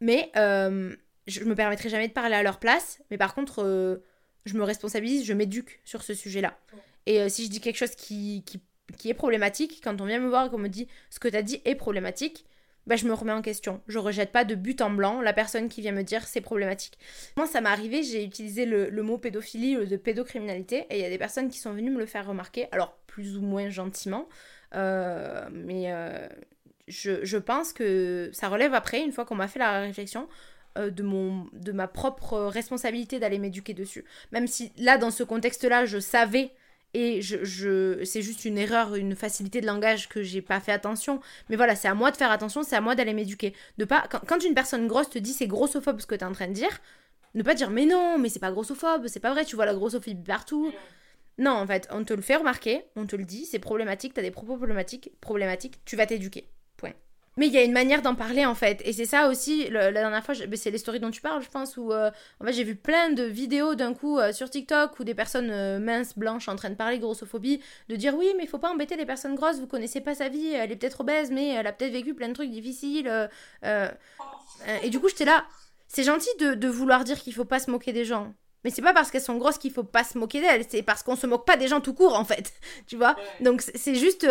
Mais 0.00 0.30
je 0.34 1.44
me 1.44 1.54
permettrai 1.54 1.88
jamais 1.88 2.08
de 2.08 2.12
parler 2.12 2.34
à 2.34 2.42
leur 2.42 2.58
place, 2.58 3.00
mais 3.10 3.18
par 3.18 3.34
contre, 3.34 4.02
je 4.46 4.54
me 4.54 4.62
responsabilise, 4.62 5.24
je 5.24 5.32
m'éduque 5.32 5.80
sur 5.84 6.02
ce 6.02 6.12
sujet-là. 6.12 6.58
Et 7.06 7.20
euh, 7.20 7.28
si 7.28 7.44
je 7.44 7.50
dis 7.50 7.60
quelque 7.60 7.76
chose 7.76 7.94
qui, 7.94 8.44
qui, 8.98 9.10
est 9.10 9.14
problématique, 9.14 9.80
quand 9.82 10.00
on 10.00 10.06
vient 10.06 10.18
me 10.18 10.28
voir 10.28 10.46
et 10.46 10.50
qu'on 10.50 10.58
me 10.58 10.68
dit 10.68 10.88
ce 11.10 11.18
que 11.18 11.28
tu 11.28 11.36
as 11.36 11.42
dit 11.42 11.60
est 11.64 11.74
problématique, 11.74 12.46
bah, 12.86 12.96
je 12.96 13.06
me 13.06 13.14
remets 13.14 13.32
en 13.32 13.42
question. 13.42 13.80
Je 13.88 13.98
rejette 13.98 14.30
pas 14.30 14.44
de 14.44 14.54
but 14.54 14.80
en 14.80 14.90
blanc 14.90 15.20
la 15.20 15.32
personne 15.32 15.68
qui 15.68 15.80
vient 15.80 15.92
me 15.92 16.02
dire 16.02 16.26
c'est 16.26 16.40
problématique. 16.40 16.98
Moi, 17.36 17.46
ça 17.46 17.60
m'est 17.60 17.68
arrivé, 17.68 18.02
j'ai 18.02 18.24
utilisé 18.24 18.66
le, 18.66 19.02
mot 19.02 19.18
pédophilie 19.18 19.76
ou 19.76 19.84
de 19.84 19.96
pédocriminalité 19.96 20.86
et 20.90 20.98
il 20.98 21.00
y 21.00 21.04
a 21.04 21.10
des 21.10 21.18
personnes 21.18 21.48
qui 21.48 21.58
sont 21.58 21.72
venues 21.72 21.90
me 21.90 21.98
le 21.98 22.06
faire 22.06 22.26
remarquer, 22.26 22.68
alors 22.72 22.96
plus 23.06 23.36
ou 23.36 23.42
moins 23.42 23.68
gentiment, 23.68 24.28
euh, 24.74 25.48
mais 25.52 25.92
euh, 25.92 26.28
je, 26.88 27.24
je, 27.24 27.38
pense 27.38 27.72
que 27.72 28.30
ça 28.32 28.48
relève 28.48 28.74
après, 28.74 29.02
une 29.02 29.12
fois 29.12 29.24
qu'on 29.24 29.36
m'a 29.36 29.48
fait 29.48 29.58
la 29.58 29.80
réflexion, 29.80 30.28
de, 30.76 31.04
mon, 31.04 31.46
de 31.52 31.70
ma 31.70 31.86
propre 31.86 32.36
responsabilité 32.36 33.20
d'aller 33.20 33.38
m'éduquer 33.38 33.74
dessus. 33.74 34.04
Même 34.32 34.48
si 34.48 34.72
là, 34.76 34.98
dans 34.98 35.12
ce 35.12 35.22
contexte-là, 35.22 35.84
je 35.84 36.00
savais 36.00 36.50
et 36.94 37.20
je, 37.20 37.44
je 37.44 38.04
c'est 38.04 38.22
juste 38.22 38.44
une 38.44 38.56
erreur, 38.56 38.94
une 38.94 39.14
facilité 39.14 39.60
de 39.60 39.66
langage 39.66 40.08
que 40.08 40.22
j'ai 40.22 40.40
pas 40.40 40.60
fait 40.60 40.72
attention. 40.72 41.20
Mais 41.50 41.56
voilà, 41.56 41.76
c'est 41.76 41.88
à 41.88 41.94
moi 41.94 42.10
de 42.10 42.16
faire 42.16 42.30
attention, 42.30 42.62
c'est 42.62 42.76
à 42.76 42.80
moi 42.80 42.94
d'aller 42.94 43.12
m'éduquer. 43.12 43.52
De 43.78 43.84
pas 43.84 44.04
quand, 44.08 44.42
une 44.44 44.54
personne 44.54 44.86
grosse 44.86 45.10
te 45.10 45.18
dit 45.18 45.32
c'est 45.32 45.48
grossophobe 45.48 46.00
ce 46.00 46.06
que 46.06 46.14
tu 46.14 46.22
es 46.22 46.24
en 46.24 46.32
train 46.32 46.48
de 46.48 46.52
dire, 46.52 46.80
ne 47.34 47.42
pas 47.42 47.54
dire 47.54 47.70
mais 47.70 47.84
non, 47.84 48.18
mais 48.18 48.28
c'est 48.28 48.38
pas 48.38 48.52
grossophobe, 48.52 49.08
c'est 49.08 49.20
pas 49.20 49.32
vrai, 49.32 49.44
tu 49.44 49.56
vois 49.56 49.66
la 49.66 49.74
grossophobie 49.74 50.14
partout. 50.14 50.72
Non, 51.36 51.50
en 51.50 51.66
fait, 51.66 51.88
on 51.90 52.04
te 52.04 52.14
le 52.14 52.22
fait 52.22 52.36
remarquer, 52.36 52.84
on 52.94 53.06
te 53.06 53.16
le 53.16 53.24
dit, 53.24 53.44
c'est 53.44 53.58
problématique, 53.58 54.14
t'as 54.14 54.22
des 54.22 54.30
propos 54.30 54.56
problématiques, 54.56 55.10
problématiques, 55.20 55.80
tu 55.84 55.96
vas 55.96 56.06
t'éduquer. 56.06 56.48
Mais 57.36 57.48
il 57.48 57.52
y 57.52 57.58
a 57.58 57.64
une 57.64 57.72
manière 57.72 58.02
d'en 58.02 58.14
parler 58.14 58.46
en 58.46 58.54
fait. 58.54 58.80
Et 58.84 58.92
c'est 58.92 59.06
ça 59.06 59.28
aussi, 59.28 59.68
la 59.70 59.90
dernière 59.90 60.24
fois, 60.24 60.34
c'est 60.34 60.70
les 60.70 60.78
stories 60.78 61.00
dont 61.00 61.10
tu 61.10 61.20
parles, 61.20 61.42
je 61.42 61.48
pense, 61.48 61.76
où 61.76 61.92
euh, 61.92 62.10
en 62.40 62.44
fait, 62.44 62.52
j'ai 62.52 62.64
vu 62.64 62.76
plein 62.76 63.10
de 63.10 63.24
vidéos 63.24 63.74
d'un 63.74 63.92
coup 63.92 64.18
euh, 64.18 64.32
sur 64.32 64.48
TikTok 64.48 64.98
où 65.00 65.04
des 65.04 65.14
personnes 65.14 65.50
euh, 65.50 65.80
minces, 65.80 66.16
blanches, 66.16 66.48
en 66.48 66.56
train 66.56 66.70
de 66.70 66.76
parler 66.76 66.98
de 66.98 67.02
grossophobie, 67.02 67.60
de 67.88 67.96
dire 67.96 68.14
oui, 68.16 68.32
mais 68.36 68.44
il 68.44 68.48
faut 68.48 68.58
pas 68.58 68.70
embêter 68.70 68.96
les 68.96 69.06
personnes 69.06 69.34
grosses, 69.34 69.58
vous 69.58 69.66
connaissez 69.66 70.00
pas 70.00 70.14
sa 70.14 70.28
vie, 70.28 70.52
elle 70.52 70.70
est 70.70 70.76
peut-être 70.76 71.00
obèse, 71.00 71.30
mais 71.30 71.48
elle 71.48 71.66
a 71.66 71.72
peut-être 71.72 71.92
vécu 71.92 72.14
plein 72.14 72.28
de 72.28 72.34
trucs 72.34 72.50
difficiles. 72.50 73.10
et 73.62 74.90
du 74.90 75.00
coup, 75.00 75.08
j'étais 75.08 75.24
là. 75.24 75.44
C'est 75.88 76.04
gentil 76.04 76.30
de, 76.40 76.54
de, 76.54 76.68
vouloir 76.68 77.04
dire 77.04 77.20
qu'il 77.20 77.34
faut 77.34 77.44
pas 77.44 77.60
se 77.60 77.70
moquer 77.70 77.92
des 77.92 78.04
gens. 78.04 78.34
Mais 78.64 78.70
c'est 78.70 78.82
pas 78.82 78.94
parce 78.94 79.10
qu'elles 79.10 79.20
sont 79.20 79.36
grosses 79.36 79.58
qu'il 79.58 79.70
faut 79.70 79.84
pas 79.84 80.02
se 80.02 80.18
moquer 80.18 80.40
d'elles, 80.40 80.64
c'est 80.68 80.82
parce 80.82 81.02
qu'on 81.02 81.14
se 81.16 81.26
moque 81.26 81.46
pas 81.46 81.56
des 81.56 81.68
gens 81.68 81.80
tout 81.80 81.94
court 81.94 82.18
en 82.18 82.24
fait. 82.24 82.52
Tu 82.86 82.96
vois? 82.96 83.16
Donc 83.40 83.62
c'est 83.62 83.94
juste 83.94 84.26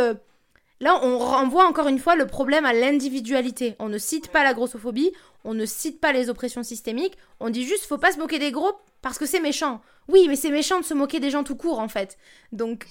Là, 0.84 1.00
on 1.02 1.17
renvoie 1.17 1.65
encore 1.65 1.88
une 1.88 1.98
fois 1.98 2.17
le 2.17 2.28
problème 2.28 2.65
à 2.65 2.74
l'individualité. 2.74 3.78
On 3.80 3.88
ne 3.88 3.98
cite 3.98 4.28
pas 4.28 4.43
la 4.43 4.54
grossophobie, 4.54 5.13
on 5.46 5.54
ne 5.54 5.65
cite 5.65 6.02
pas 6.02 6.12
les 6.12 6.30
oppressions 6.30 6.62
systémiques, 6.62 7.17
on 7.39 7.50
dit 7.50 7.63
juste 7.65 7.86
faut 7.86 7.98
pas 7.98 8.12
se 8.12 8.19
moquer 8.19 8.38
des 8.38 8.52
gros 8.52 8.74
parce 9.02 9.17
que 9.17 9.26
c'est 9.26 9.39
méchant. 9.39 9.80
Oui, 10.10 10.26
mais 10.28 10.36
c'est 10.36 10.50
méchant 10.50 10.82
de 10.82 10.84
se 10.84 10.93
moquer 10.93 11.22
des 11.22 11.30
gens 11.30 11.46
tout 11.46 11.56
court 11.56 11.80
en 11.80 11.88
fait. 11.88 12.17
Donc 12.52 12.86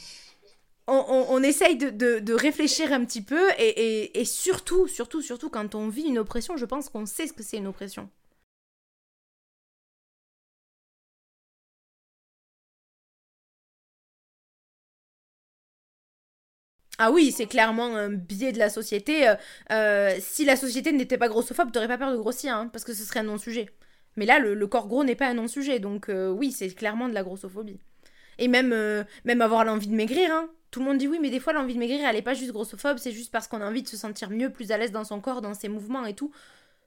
on, 0.87 1.43
essaye 1.43 1.77
de, 1.77 2.33
réfléchir 2.33 2.95
un 2.95 3.05
petit 3.05 3.21
peu 3.21 3.51
et, 3.59 4.19
et 4.19 4.25
surtout, 4.25 4.89
surtout, 4.89 5.21
surtout 5.21 5.51
quand 5.51 5.75
on 5.75 5.89
vit 5.89 6.05
une 6.05 6.19
oppression, 6.19 6.57
je 6.57 6.65
pense 6.65 6.89
qu'on 6.89 7.05
sait 7.05 7.27
ce 7.27 7.35
que 7.35 7.43
c'est 7.43 7.59
une 7.59 7.67
oppression. 7.67 8.09
Ah 17.05 17.11
oui, 17.11 17.33
c'est 17.33 17.47
clairement 17.47 17.97
un 17.97 18.11
biais 18.11 18.53
de 18.53 18.61
la 18.61 18.71
société. 18.71 19.29
Euh, 19.29 19.35
euh, 19.73 20.17
si 20.21 20.45
la 20.45 20.55
société 20.55 20.93
n'était 20.93 21.19
pas 21.19 21.27
grossophobe, 21.27 21.73
t'aurais 21.73 21.89
pas 21.89 21.99
peur 21.99 22.13
de 22.13 22.17
grossir, 22.17 22.55
hein, 22.55 22.69
parce 22.73 22.85
que 22.85 22.95
ce 22.95 23.03
serait 23.03 23.19
un 23.19 23.25
non-sujet. 23.25 23.71
Mais 24.15 24.25
là, 24.25 24.39
le, 24.39 24.67
corps 24.69 24.87
gros 24.87 25.03
n'est 25.03 25.17
pas 25.17 25.27
un 25.27 25.35
non-sujet, 25.35 25.81
donc 25.81 26.09
euh, 26.09 26.31
oui, 26.31 26.53
c'est 26.53 26.69
clairement 26.69 27.09
de 27.09 27.15
la 27.15 27.25
grossophobie. 27.25 27.81
Et 28.39 28.47
même, 28.47 28.73
même 29.25 29.43
avoir 29.43 29.65
l'envie 29.65 29.89
de 29.89 29.97
maigrir, 29.97 30.31
hein. 30.31 30.49
Tout 30.71 30.79
le 30.79 30.87
monde 30.87 30.99
dit 30.99 31.09
oui, 31.09 31.19
mais 31.21 31.31
des 31.31 31.41
fois 31.41 31.53
l'envie 31.53 31.75
de 31.75 31.81
maigrir, 31.81 32.09
elle 32.09 32.15
est 32.15 32.23
pas 32.23 32.35
juste 32.35 32.53
grossophobe, 32.53 32.99
c'est 32.99 33.11
juste 33.11 33.33
parce 33.33 33.49
qu'on 33.49 33.61
a 33.61 33.69
envie 33.69 33.83
de 33.83 33.89
se 33.89 33.97
sentir 33.97 34.31
mieux, 34.31 34.51
plus 34.51 34.71
à 34.71 34.79
l'aise 34.79 34.93
dans 34.93 35.05
son 35.05 35.21
corps, 35.21 35.43
dans 35.43 35.55
ses 35.55 35.69
mouvements 35.69 36.07
et 36.07 36.15
tout. 36.15 36.31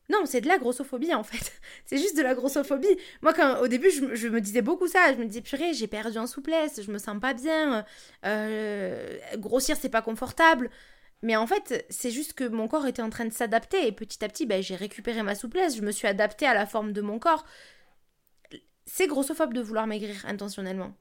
Non, 0.09 0.19
c'est 0.25 0.41
de 0.41 0.47
la 0.47 0.57
grossophobie 0.57 1.13
en 1.13 1.23
fait. 1.23 1.53
c'est 1.85 1.97
juste 1.97 2.17
de 2.17 2.21
la 2.21 2.35
grossophobie. 2.35 2.97
Moi, 3.21 3.33
quand 3.33 3.59
au 3.61 3.67
début, 3.67 3.89
je, 3.89 4.27
me 4.27 4.39
disais 4.39 4.61
beaucoup 4.61 4.87
ça. 4.87 5.13
Je 5.13 5.17
me 5.17 5.25
disais, 5.25 5.41
purée, 5.41 5.73
j'ai 5.73 5.87
perdu 5.87 6.17
en 6.17 6.27
souplesse, 6.27 6.81
je 6.81 6.91
me 6.91 6.97
sens 6.97 7.19
pas 7.19 7.33
bien. 7.33 7.85
Euh, 8.25 9.17
grossir, 9.37 9.77
c'est 9.77 9.89
pas 9.89 10.01
confortable. 10.01 10.69
Mais 11.21 11.35
en 11.35 11.47
fait, 11.47 11.85
c'est 11.89 12.11
juste 12.11 12.33
que 12.33 12.43
mon 12.43 12.67
corps 12.67 12.85
était 12.85 13.01
en 13.01 13.09
train 13.09 13.25
de 13.25 13.33
s'adapter 13.33 13.87
et 13.87 13.91
petit 13.91 14.23
à 14.23 14.27
petit, 14.27 14.45
ben, 14.45 14.61
j'ai 14.61 14.75
récupéré 14.75 15.23
ma 15.23 15.33
souplesse, 15.33 15.75
je 15.75 15.81
me 15.81 15.91
suis 15.91 16.07
adaptée 16.07 16.45
à 16.45 16.53
la 16.53 16.67
forme 16.67 16.93
de 16.93 17.01
mon 17.01 17.17
corps. 17.17 17.45
C'est 18.85 19.07
grossophobe 19.07 19.53
de 19.53 19.61
vouloir 19.61 19.87
maigrir 19.87 20.23
intentionnellement. 20.27 20.95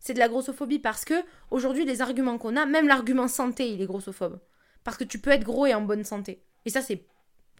C'est 0.00 0.14
de 0.14 0.18
la 0.18 0.28
grossophobie 0.28 0.80
parce 0.80 1.04
que 1.04 1.14
aujourd'hui, 1.52 1.84
les 1.84 2.02
arguments 2.02 2.38
qu'on 2.38 2.56
a, 2.56 2.66
même 2.66 2.88
l'argument 2.88 3.28
santé, 3.28 3.70
il 3.70 3.80
est 3.80 3.86
grossophobe. 3.86 4.40
Parce 4.82 4.96
que 4.96 5.04
tu 5.04 5.20
peux 5.20 5.30
être 5.30 5.44
gros 5.44 5.66
et 5.66 5.74
en 5.74 5.82
bonne 5.82 6.04
santé. 6.04 6.42
Et 6.64 6.70
ça, 6.70 6.82
c'est 6.82 7.06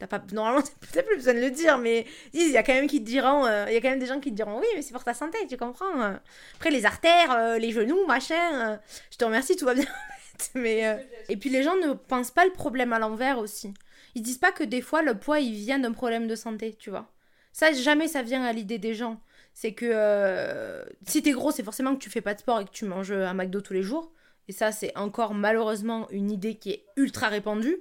pas... 0.06 0.22
Normalement, 0.32 0.62
t'as 0.92 1.02
plus 1.02 1.16
besoin 1.16 1.34
de 1.34 1.40
le 1.40 1.50
dire, 1.50 1.78
mais 1.78 2.06
il 2.32 2.50
y 2.50 2.56
a 2.56 2.62
quand 2.62 2.72
même 2.72 2.86
qui 2.86 3.00
diront, 3.00 3.46
euh, 3.46 3.66
il 3.68 3.74
y 3.74 3.98
des 3.98 4.06
gens 4.06 4.20
qui 4.20 4.30
te 4.30 4.36
diront, 4.36 4.58
oui, 4.58 4.66
mais 4.74 4.82
c'est 4.82 4.92
pour 4.92 5.04
ta 5.04 5.14
santé, 5.14 5.38
tu 5.48 5.56
comprends. 5.56 6.00
Euh. 6.00 6.16
Après, 6.56 6.70
les 6.70 6.86
artères, 6.86 7.32
euh, 7.32 7.58
les 7.58 7.72
genoux, 7.72 8.06
machin, 8.06 8.78
je 9.10 9.16
te 9.16 9.24
remercie, 9.24 9.56
tout 9.56 9.64
va 9.64 9.74
bien. 9.74 9.86
mais, 10.54 11.06
Et 11.28 11.36
puis 11.36 11.50
les 11.50 11.62
gens 11.62 11.76
ne 11.76 11.92
pensent 11.92 12.30
pas 12.30 12.44
le 12.44 12.52
problème 12.52 12.92
à 12.92 12.98
l'envers 12.98 13.38
aussi. 13.38 13.74
Ils 14.14 14.22
disent 14.22 14.38
pas 14.38 14.52
que 14.52 14.64
des 14.64 14.80
fois, 14.80 15.02
le 15.02 15.18
poids, 15.18 15.40
il 15.40 15.54
vient 15.54 15.78
d'un 15.78 15.92
problème 15.92 16.28
de 16.28 16.34
santé, 16.34 16.76
tu 16.78 16.90
vois. 16.90 17.10
Ça, 17.52 17.72
jamais 17.72 18.08
ça 18.08 18.22
vient 18.22 18.44
à 18.44 18.52
l'idée 18.52 18.78
des 18.78 18.94
gens. 18.94 19.20
C'est 19.52 19.72
que 19.72 20.84
si 21.06 21.22
t'es 21.22 21.32
gros, 21.32 21.50
c'est 21.50 21.64
forcément 21.64 21.94
que 21.96 22.00
tu 22.00 22.10
fais 22.10 22.20
pas 22.20 22.34
de 22.34 22.40
sport 22.40 22.60
et 22.60 22.64
que 22.64 22.70
tu 22.70 22.84
manges 22.84 23.10
un 23.10 23.34
McDo 23.34 23.60
tous 23.60 23.72
les 23.72 23.82
jours. 23.82 24.12
Et 24.48 24.52
ça, 24.52 24.72
c'est 24.72 24.96
encore 24.96 25.34
malheureusement 25.34 26.08
une 26.10 26.30
idée 26.30 26.54
qui 26.54 26.70
est 26.70 26.84
ultra 26.96 27.28
répandue. 27.28 27.78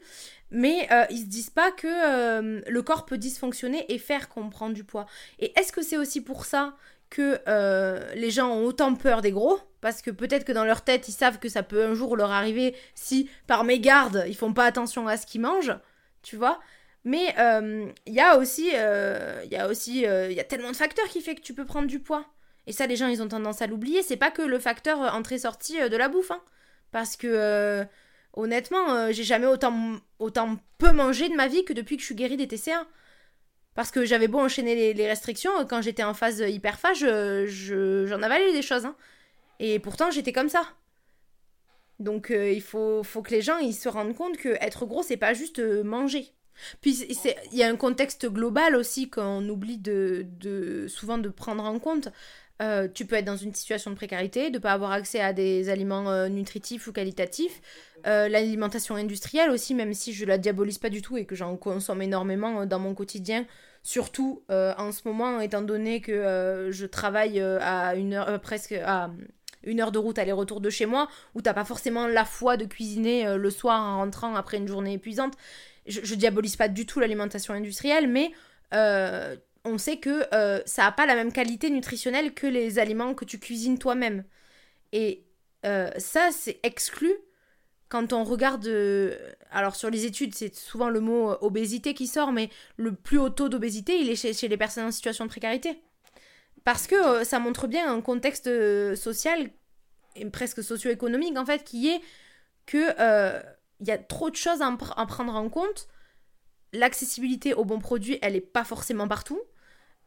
Mais 0.52 0.88
euh, 0.92 1.06
ils 1.10 1.20
se 1.20 1.26
disent 1.26 1.50
pas 1.50 1.72
que 1.72 1.88
euh, 1.88 2.62
le 2.68 2.82
corps 2.82 3.06
peut 3.06 3.18
dysfonctionner 3.18 3.86
et 3.92 3.98
faire 3.98 4.30
qu'on 4.30 4.50
prend 4.50 4.70
du 4.70 4.84
poids. 4.84 5.06
Et 5.40 5.58
est-ce 5.60 5.72
que 5.72 5.82
c'est 5.82 5.98
aussi 5.98 6.22
pour 6.22 6.46
ça 6.46 6.76
que 7.10 7.40
euh, 7.48 8.14
les 8.16 8.32
gens 8.32 8.50
ont 8.50 8.66
autant 8.66 8.94
peur 8.96 9.22
des 9.22 9.32
gros? 9.32 9.60
Parce 9.82 10.02
que 10.02 10.12
peut-être 10.12 10.46
que 10.46 10.52
dans 10.52 10.66
leur 10.66 10.84
tête, 10.84 11.08
ils 11.08 11.14
savent 11.14 11.40
que 11.40 11.50
ça 11.50 11.64
peut 11.64 11.86
un 11.86 11.94
jour 11.94 12.16
leur 12.16 12.32
arriver 12.32 12.76
si, 12.96 13.30
par 13.46 13.64
mégarde, 13.64 14.26
ils 14.28 14.36
font 14.36 14.54
pas 14.54 14.66
attention 14.66 15.08
à 15.08 15.18
ce 15.18 15.26
qu'ils 15.26 15.42
mangent, 15.42 15.78
tu 16.24 16.36
vois? 16.36 16.60
Mais 17.04 17.34
il 18.06 18.14
y 18.14 18.20
a 18.20 18.38
aussi, 18.38 18.68
il 18.68 19.50
y 19.52 19.56
a 19.56 19.68
aussi, 19.70 20.02
il 20.02 20.34
y 20.34 20.40
a 20.40 20.44
tellement 20.44 20.72
de 20.72 20.76
facteurs 20.76 21.08
qui 21.08 21.22
fait 21.22 21.36
que 21.36 21.42
tu 21.42 21.54
peux 21.54 21.66
prendre 21.66 21.88
du 21.88 22.00
poids. 22.00 22.26
Et 22.68 22.74
ça, 22.74 22.86
les 22.86 22.98
gens, 22.98 23.08
ils 23.08 23.24
ont 23.24 23.28
tendance 23.30 23.62
à 23.62 23.68
l'oublier. 23.68 24.04
C'est 24.04 24.18
pas 24.18 24.30
que 24.30 24.42
le 24.42 24.60
facteur 24.60 25.00
entrée-sortie 25.16 25.90
de 25.90 25.98
la 25.98 26.10
bouffe. 26.10 26.32
Hein. 26.32 26.42
Parce 26.92 27.16
que 27.16 27.28
euh, 27.28 27.86
honnêtement, 28.34 28.94
euh, 28.94 29.12
j'ai 29.12 29.24
jamais 29.24 29.48
autant, 29.48 30.00
autant 30.20 30.58
peu 30.78 30.92
mangé 30.92 31.30
de 31.30 31.36
ma 31.36 31.48
vie 31.48 31.64
que 31.66 31.74
depuis 31.74 31.96
que 31.96 32.02
je 32.02 32.08
suis 32.08 32.16
guérie 32.16 32.38
des 32.38 32.48
TCA. 32.48 32.86
Parce 33.74 33.92
que 33.92 34.06
j'avais 34.06 34.28
beau 34.28 34.40
enchaîner 34.40 34.94
les, 34.94 35.08
restrictions, 35.08 35.52
quand 35.68 35.82
j'étais 35.82 36.04
en 36.04 36.14
phase 36.14 36.40
hyperphage, 36.40 37.00
je, 37.00 38.06
j'en 38.08 38.22
avalais 38.22 38.52
des 38.52 38.64
choses. 38.64 38.86
Hein. 38.86 38.96
Et 39.60 39.80
pourtant, 39.80 40.12
j'étais 40.12 40.34
comme 40.34 40.50
ça. 40.50 40.64
Donc 42.00 42.32
euh, 42.32 42.52
il 42.52 42.62
faut, 42.62 43.04
faut, 43.04 43.22
que 43.22 43.32
les 43.32 43.42
gens 43.42 43.58
ils 43.58 43.74
se 43.74 43.90
rendent 43.90 44.16
compte 44.16 44.38
que 44.38 44.50
être 44.62 44.86
gros, 44.86 45.04
c'est 45.04 45.18
pas 45.18 45.34
juste 45.34 45.60
manger. 45.60 46.32
Puis 46.82 47.02
il 47.02 47.58
y 47.58 47.64
a 47.64 47.70
un 47.70 47.76
contexte 47.76 48.28
global 48.28 48.76
aussi 48.76 49.10
qu'on 49.10 49.48
oublie 49.48 49.78
de, 49.78 50.26
de, 50.40 50.88
souvent 50.88 51.18
de 51.18 51.30
prendre 51.30 51.64
en 51.64 51.80
compte. 51.80 52.10
Euh, 52.62 52.88
tu 52.92 53.06
peux 53.06 53.16
être 53.16 53.26
dans 53.26 53.38
une 53.38 53.54
situation 53.54 53.92
de 53.92 53.96
précarité, 53.96 54.50
de 54.50 54.58
ne 54.58 54.62
pas 54.62 54.72
avoir 54.72 54.92
accès 54.92 55.20
à 55.20 55.32
des 55.32 55.70
aliments 55.70 56.10
euh, 56.10 56.28
nutritifs 56.28 56.88
ou 56.88 56.92
qualitatifs. 56.92 57.62
Euh, 58.08 58.28
l'alimentation 58.28 58.96
industrielle 58.96 59.52
aussi, 59.52 59.76
même 59.76 59.94
si 59.94 60.14
je 60.14 60.26
la 60.26 60.38
diabolise 60.38 60.80
pas 60.80 60.90
du 60.90 61.02
tout 61.02 61.18
et 61.18 61.26
que 61.26 61.36
j'en 61.36 61.56
consomme 61.56 62.02
énormément 62.02 62.66
dans 62.66 62.80
mon 62.80 62.96
quotidien, 62.96 63.46
surtout 63.84 64.44
en 64.50 64.92
ce 64.92 65.08
moment, 65.08 65.40
étant 65.40 65.62
donné 65.62 66.02
que 66.02 66.70
je 66.72 66.86
travaille 66.86 67.40
à 67.40 67.96
une 67.96 68.14
heure, 68.14 68.40
presque 68.42 68.74
à 68.74 69.12
une 69.64 69.82
heure 69.82 69.92
de 69.92 70.00
route 70.00 70.20
aller-retour 70.20 70.62
de 70.62 70.70
chez 70.70 70.86
moi, 70.86 71.08
où 71.36 71.42
t'as 71.42 71.54
pas 71.54 71.66
forcément 71.66 72.08
la 72.08 72.26
foi 72.26 72.58
de 72.58 72.66
cuisiner 72.66 73.38
le 73.38 73.50
soir 73.50 73.82
en 73.82 73.98
rentrant 73.98 74.36
après 74.36 74.58
une 74.58 74.68
journée 74.68 74.94
épuisante. 74.94 75.34
Je, 75.86 76.02
je 76.04 76.16
diabolise 76.16 76.56
pas 76.56 76.68
du 76.68 76.86
tout 76.86 77.00
l'alimentation 77.00 77.54
industrielle, 77.54 78.08
mais 78.08 78.32
on 79.68 79.78
sait 79.78 79.98
que 79.98 80.24
euh, 80.34 80.62
ça 80.66 80.84
n'a 80.84 80.92
pas 80.92 81.06
la 81.06 81.16
même 81.16 81.32
qualité 81.32 81.70
nutritionnelle 81.70 82.34
que 82.34 82.48
les 82.48 82.80
aliments 82.80 83.14
que 83.14 83.26
tu 83.26 83.40
cuisines 83.40 83.78
toi-même. 83.78 84.24
Et 84.92 85.26
euh, 85.66 85.92
ça, 85.98 86.30
c'est 86.32 86.60
exclu 86.64 87.14
quand 87.90 88.14
on 88.14 88.24
regarde... 88.24 88.68
Euh, 88.68 89.18
alors 89.52 89.76
sur 89.76 89.90
les 89.90 90.06
études, 90.06 90.36
c'est 90.36 90.56
souvent 90.56 90.90
le 90.90 91.00
mot 91.00 91.36
obésité 91.42 91.94
qui 91.94 92.08
sort, 92.08 92.32
mais 92.32 92.50
le 92.76 92.94
plus 92.94 93.18
haut 93.18 93.30
taux 93.30 93.50
d'obésité, 93.50 94.00
il 94.00 94.10
est 94.10 94.16
chez, 94.16 94.48
les 94.48 94.58
personnes 94.58 94.86
en 94.86 94.92
situation 94.92 95.26
de 95.26 95.30
précarité. 95.30 95.82
Parce 96.64 96.88
que 96.88 97.24
ça 97.24 97.40
montre 97.40 97.68
bien 97.68 97.92
un 97.94 98.02
contexte 98.02 98.50
social, 98.96 99.50
et 100.16 100.26
presque 100.26 100.64
socio-économique 100.64 101.38
en 101.38 101.46
fait, 101.46 101.64
qui 101.64 101.88
est 101.90 102.02
que 102.66 102.92
il 103.80 103.88
y 103.88 103.92
a 103.92 103.98
trop 103.98 104.30
de 104.30 104.36
choses 104.36 104.62
à, 104.62 104.68
à 104.98 105.06
prendre 105.06 105.36
en 105.36 105.48
compte 105.48 105.88
l'accessibilité 106.74 107.54
aux 107.54 107.64
bons 107.64 107.80
produits, 107.80 108.20
elle 108.22 108.34
n'est 108.34 108.42
pas 108.42 108.66
forcément 108.66 109.08
partout. 109.08 109.40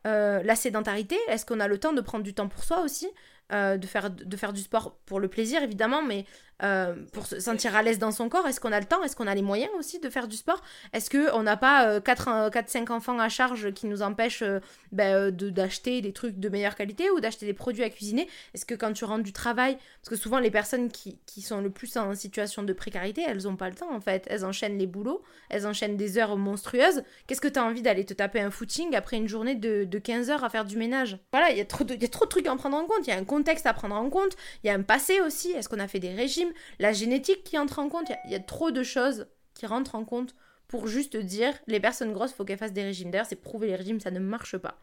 Euh, 0.07 0.43
la 0.43 0.57
sédentarité, 0.57 1.17
est-ce 1.29 1.45
qu'on 1.45 1.61
a 1.61 1.69
le 1.69 1.79
temps 1.79 1.93
de 1.93 2.01
prendre 2.01 2.25
du 2.25 2.35
temps 2.35 2.49
pour 2.49 2.65
soi 2.65 2.81
aussi? 2.81 3.09
Euh, 3.53 3.77
de, 3.77 3.87
faire, 3.87 4.11
de 4.11 4.37
faire 4.37 4.53
du 4.53 4.61
sport 4.61 4.97
pour 5.07 5.19
le 5.19 5.27
plaisir 5.27 5.61
évidemment, 5.63 6.03
mais 6.03 6.25
euh, 6.63 6.95
pour 7.13 7.27
se 7.27 7.41
sentir 7.41 7.75
à 7.77 7.83
l'aise 7.83 7.99
dans 7.99 8.11
son 8.11 8.29
corps 8.29 8.47
Est-ce 8.47 8.61
qu'on 8.61 8.73
a 8.73 8.81
le 8.81 8.87
temps 8.87 9.03
Est-ce 9.03 9.17
qu'on 9.17 9.27
a 9.27 9.35
les 9.35 9.43
moyens 9.43 9.71
aussi 9.79 9.99
de 9.99 10.11
faire 10.11 10.29
du 10.29 10.37
sport? 10.37 10.63
Est-ce 10.93 11.11
qu'on 11.11 11.43
n'a 11.43 11.57
pas 11.57 11.99
4-5 12.01 12.91
enfants 12.93 13.19
à 13.19 13.29
charge 13.29 13.73
qui 13.73 13.87
nous 13.87 14.03
empêchent 14.03 14.45
ben, 14.93 15.31
d'acheter 15.31 16.01
des 16.01 16.13
trucs 16.13 16.39
de 16.39 16.49
meilleure 16.49 16.75
qualité 16.75 17.11
ou 17.11 17.21
d'acheter 17.21 17.47
des 17.47 17.55
produits 17.55 17.85
à 17.85 17.91
cuisiner? 17.91 18.29
Est-ce 18.55 18.67
que 18.67 18.75
quand 18.75 18.93
tu 18.93 19.05
rentres 19.05 19.25
du 19.25 19.33
travail, 19.33 19.77
parce 20.03 20.11
que 20.11 20.17
souvent 20.17 20.39
les 20.39 20.51
personnes 20.51 20.91
qui, 20.91 21.19
qui 21.27 21.43
sont 21.43 21.61
le 21.61 21.71
plus 21.71 21.97
en 21.97 22.15
situation 22.15 22.63
de 22.63 22.73
précarité, 22.73 23.23
elles 23.27 23.43
n'ont 23.45 23.57
pas 23.57 23.69
le 23.69 23.75
temps 23.75 23.95
en 23.95 24.01
fait. 24.01 24.27
Elles 24.29 24.45
enchaînent 24.45 24.79
les 24.79 24.87
boulots, 24.87 25.23
elles 25.49 25.67
enchaînent 25.67 25.97
des 25.97 26.19
heures 26.19 26.37
monstrueuses. 26.37 27.03
Qu'est-ce 27.27 27.41
que 27.41 27.49
tu 27.49 27.59
as 27.59 27.65
envie 27.65 27.83
d'aller 27.83 28.05
te 28.05 28.15
taper 28.15 28.41
un 28.41 28.51
footing 28.51 28.95
après 28.95 29.17
une 29.17 29.29
journée 29.29 29.55
de, 29.55 29.85
de 29.85 29.99
15 29.99 30.31
heures 30.31 30.45
à 30.45 30.51
faire 30.51 30.65
du 30.65 30.77
ménage? 30.77 31.19
Voilà, 31.33 31.51
il 31.51 31.59
y, 31.59 31.61
a 31.61 31.65
trop 31.65 31.85
de, 31.85 31.95
y 31.95 32.05
a 32.05 32.09
trop 32.09 32.25
de 32.25 32.31
trucs 32.31 32.47
à 32.47 32.55
prendre 32.57 32.77
en 32.77 32.85
compte. 32.85 33.07
Il 33.07 33.11
y 33.11 33.13
a 33.13 33.17
un 33.17 33.25
contexte 33.25 33.67
à 33.67 33.73
prendre 33.73 33.95
en 33.95 34.11
compte. 34.11 34.37
Il 34.63 34.67
y 34.67 34.71
a 34.71 34.75
un 34.75 34.83
passé 34.83 35.21
aussi. 35.21 35.51
Est-ce 35.53 35.69
qu'on 35.69 35.79
a 35.79 35.89
fait 35.89 35.99
des 35.99 36.15
régimes? 36.15 36.50
La 36.79 36.93
génétique 36.93 37.45
qui 37.45 37.59
entre 37.59 37.79
en 37.79 37.89
compte. 37.89 38.11
Il 38.27 38.31
y, 38.31 38.35
a 38.35 38.41
trop 38.41 38.71
de 38.71 38.83
choses 38.83 39.27
qui 39.55 39.67
rentrent 39.67 39.95
en 39.95 40.05
compte 40.05 40.35
pour 40.69 40.87
juste 40.87 41.17
dire 41.17 41.55
les 41.67 41.81
personnes 41.81 42.13
grosses, 42.13 42.33
faut 42.33 42.45
qu'elles 42.45 42.59
fassent 42.59 42.73
des 42.73 42.85
régimes. 42.85 43.11
D'ailleurs, 43.11 43.27
c'est 43.27 43.37
prouver 43.37 43.69
les 43.69 43.77
régimes, 43.77 44.01
ça 44.01 44.11
ne 44.11 44.21
marche 44.21 44.57
pas. 44.57 44.79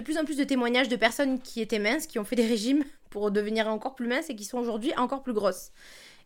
plus 0.02 0.18
en 0.18 0.24
plus 0.24 0.36
de 0.36 0.44
témoignages 0.44 0.88
de 0.88 0.96
personnes 0.96 1.40
qui 1.40 1.60
étaient 1.60 1.78
minces, 1.78 2.06
qui 2.06 2.18
ont 2.18 2.24
fait 2.24 2.36
des 2.36 2.46
régimes 2.46 2.84
pour 3.10 3.30
devenir 3.30 3.68
encore 3.68 3.94
plus 3.96 4.06
minces 4.06 4.30
et 4.30 4.36
qui 4.36 4.44
sont 4.44 4.58
aujourd'hui 4.58 4.94
encore 4.96 5.22
plus 5.22 5.32
grosses. 5.32 5.72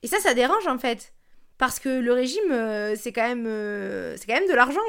Et 0.03 0.07
ça, 0.07 0.19
ça 0.21 0.35
dérange 0.35 0.67
en 0.67 0.79
fait. 0.79 1.13
Parce 1.59 1.81
que 1.81 1.89
le 1.89 2.13
régime, 2.13 2.53
euh, 2.53 2.95
c'est 2.97 3.13
quand, 3.13 3.37
euh, 3.47 4.17
c'est 4.19 4.27
quand 4.27 4.35
même 4.35 4.49
de 4.49 4.55
l'argent 4.55 4.81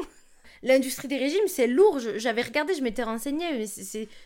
l'industrie 0.65 1.08
des 1.08 1.17
régimes, 1.17 1.47
c'est 1.47 1.67
lourd. 1.67 1.99
J'avais 1.99 2.41
regardé, 2.41 2.73
je 2.73 2.82
m'étais 2.82 3.04
renseignée, 3.04 3.65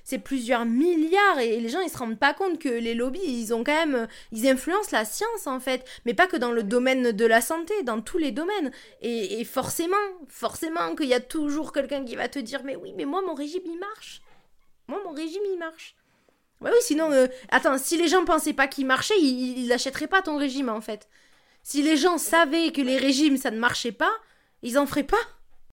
c'est 0.03 0.17
plusieurs 0.17 0.65
milliards 0.65 1.39
et 1.39 1.59
les 1.59 1.69
gens 1.69 1.81
ils 1.81 1.89
se 1.89 1.97
rendent 1.97 2.17
pas 2.17 2.33
compte 2.33 2.59
que 2.59 2.69
les 2.69 2.95
lobbies 2.95 3.19
ils 3.23 3.53
ont 3.53 3.63
quand 3.63 3.85
même, 3.85 4.07
ils 4.31 4.47
influencent 4.47 4.89
la 4.93 5.05
science 5.05 5.45
en 5.45 5.59
fait, 5.59 5.85
mais 6.05 6.13
pas 6.13 6.27
que 6.27 6.37
dans 6.37 6.51
le 6.51 6.63
domaine 6.63 7.11
de 7.11 7.25
la 7.25 7.41
santé, 7.41 7.73
dans 7.83 8.01
tous 8.01 8.17
les 8.17 8.31
domaines. 8.31 8.71
Et, 9.01 9.43
forcément, 9.43 9.97
forcément 10.27 10.95
qu'il 10.95 11.07
y 11.07 11.13
a 11.13 11.19
toujours 11.19 11.73
quelqu'un 11.73 12.05
qui 12.05 12.15
va 12.15 12.29
te 12.29 12.39
dire 12.39 12.61
mais 12.63 12.75
oui, 12.75 12.93
mais 12.95 13.05
moi 13.05 13.21
mon 13.21 13.33
régime 13.33 13.63
il 13.65 13.77
marche. 13.77 14.21
moi, 14.87 14.99
mon 15.03 15.11
régime, 15.11 15.43
il 15.51 15.59
marche. 15.59 15.95
Bah 16.61 16.69
oui, 16.73 16.79
sinon, 16.81 17.11
euh, 17.11 17.27
attends, 17.49 17.77
si 17.77 17.97
les 17.97 18.07
gens 18.07 18.25
pensaient 18.25 18.53
pas 18.53 18.67
qu'il 18.67 18.85
marchait, 18.85 19.19
ils 19.19 19.67
n'achèteraient 19.67 20.07
pas 20.07 20.21
ton 20.21 20.37
régime 20.37 20.69
en 20.69 20.81
fait. 20.81 21.07
Si 21.63 21.81
les 21.81 21.97
gens 21.97 22.17
savaient 22.17 22.71
que 22.71 22.81
les 22.81 22.97
régimes 22.97 23.37
ça 23.37 23.51
ne 23.51 23.59
marchait 23.59 23.91
pas, 23.91 24.11
ils 24.61 24.77
en 24.77 24.85
feraient 24.85 25.03
pas. 25.03 25.17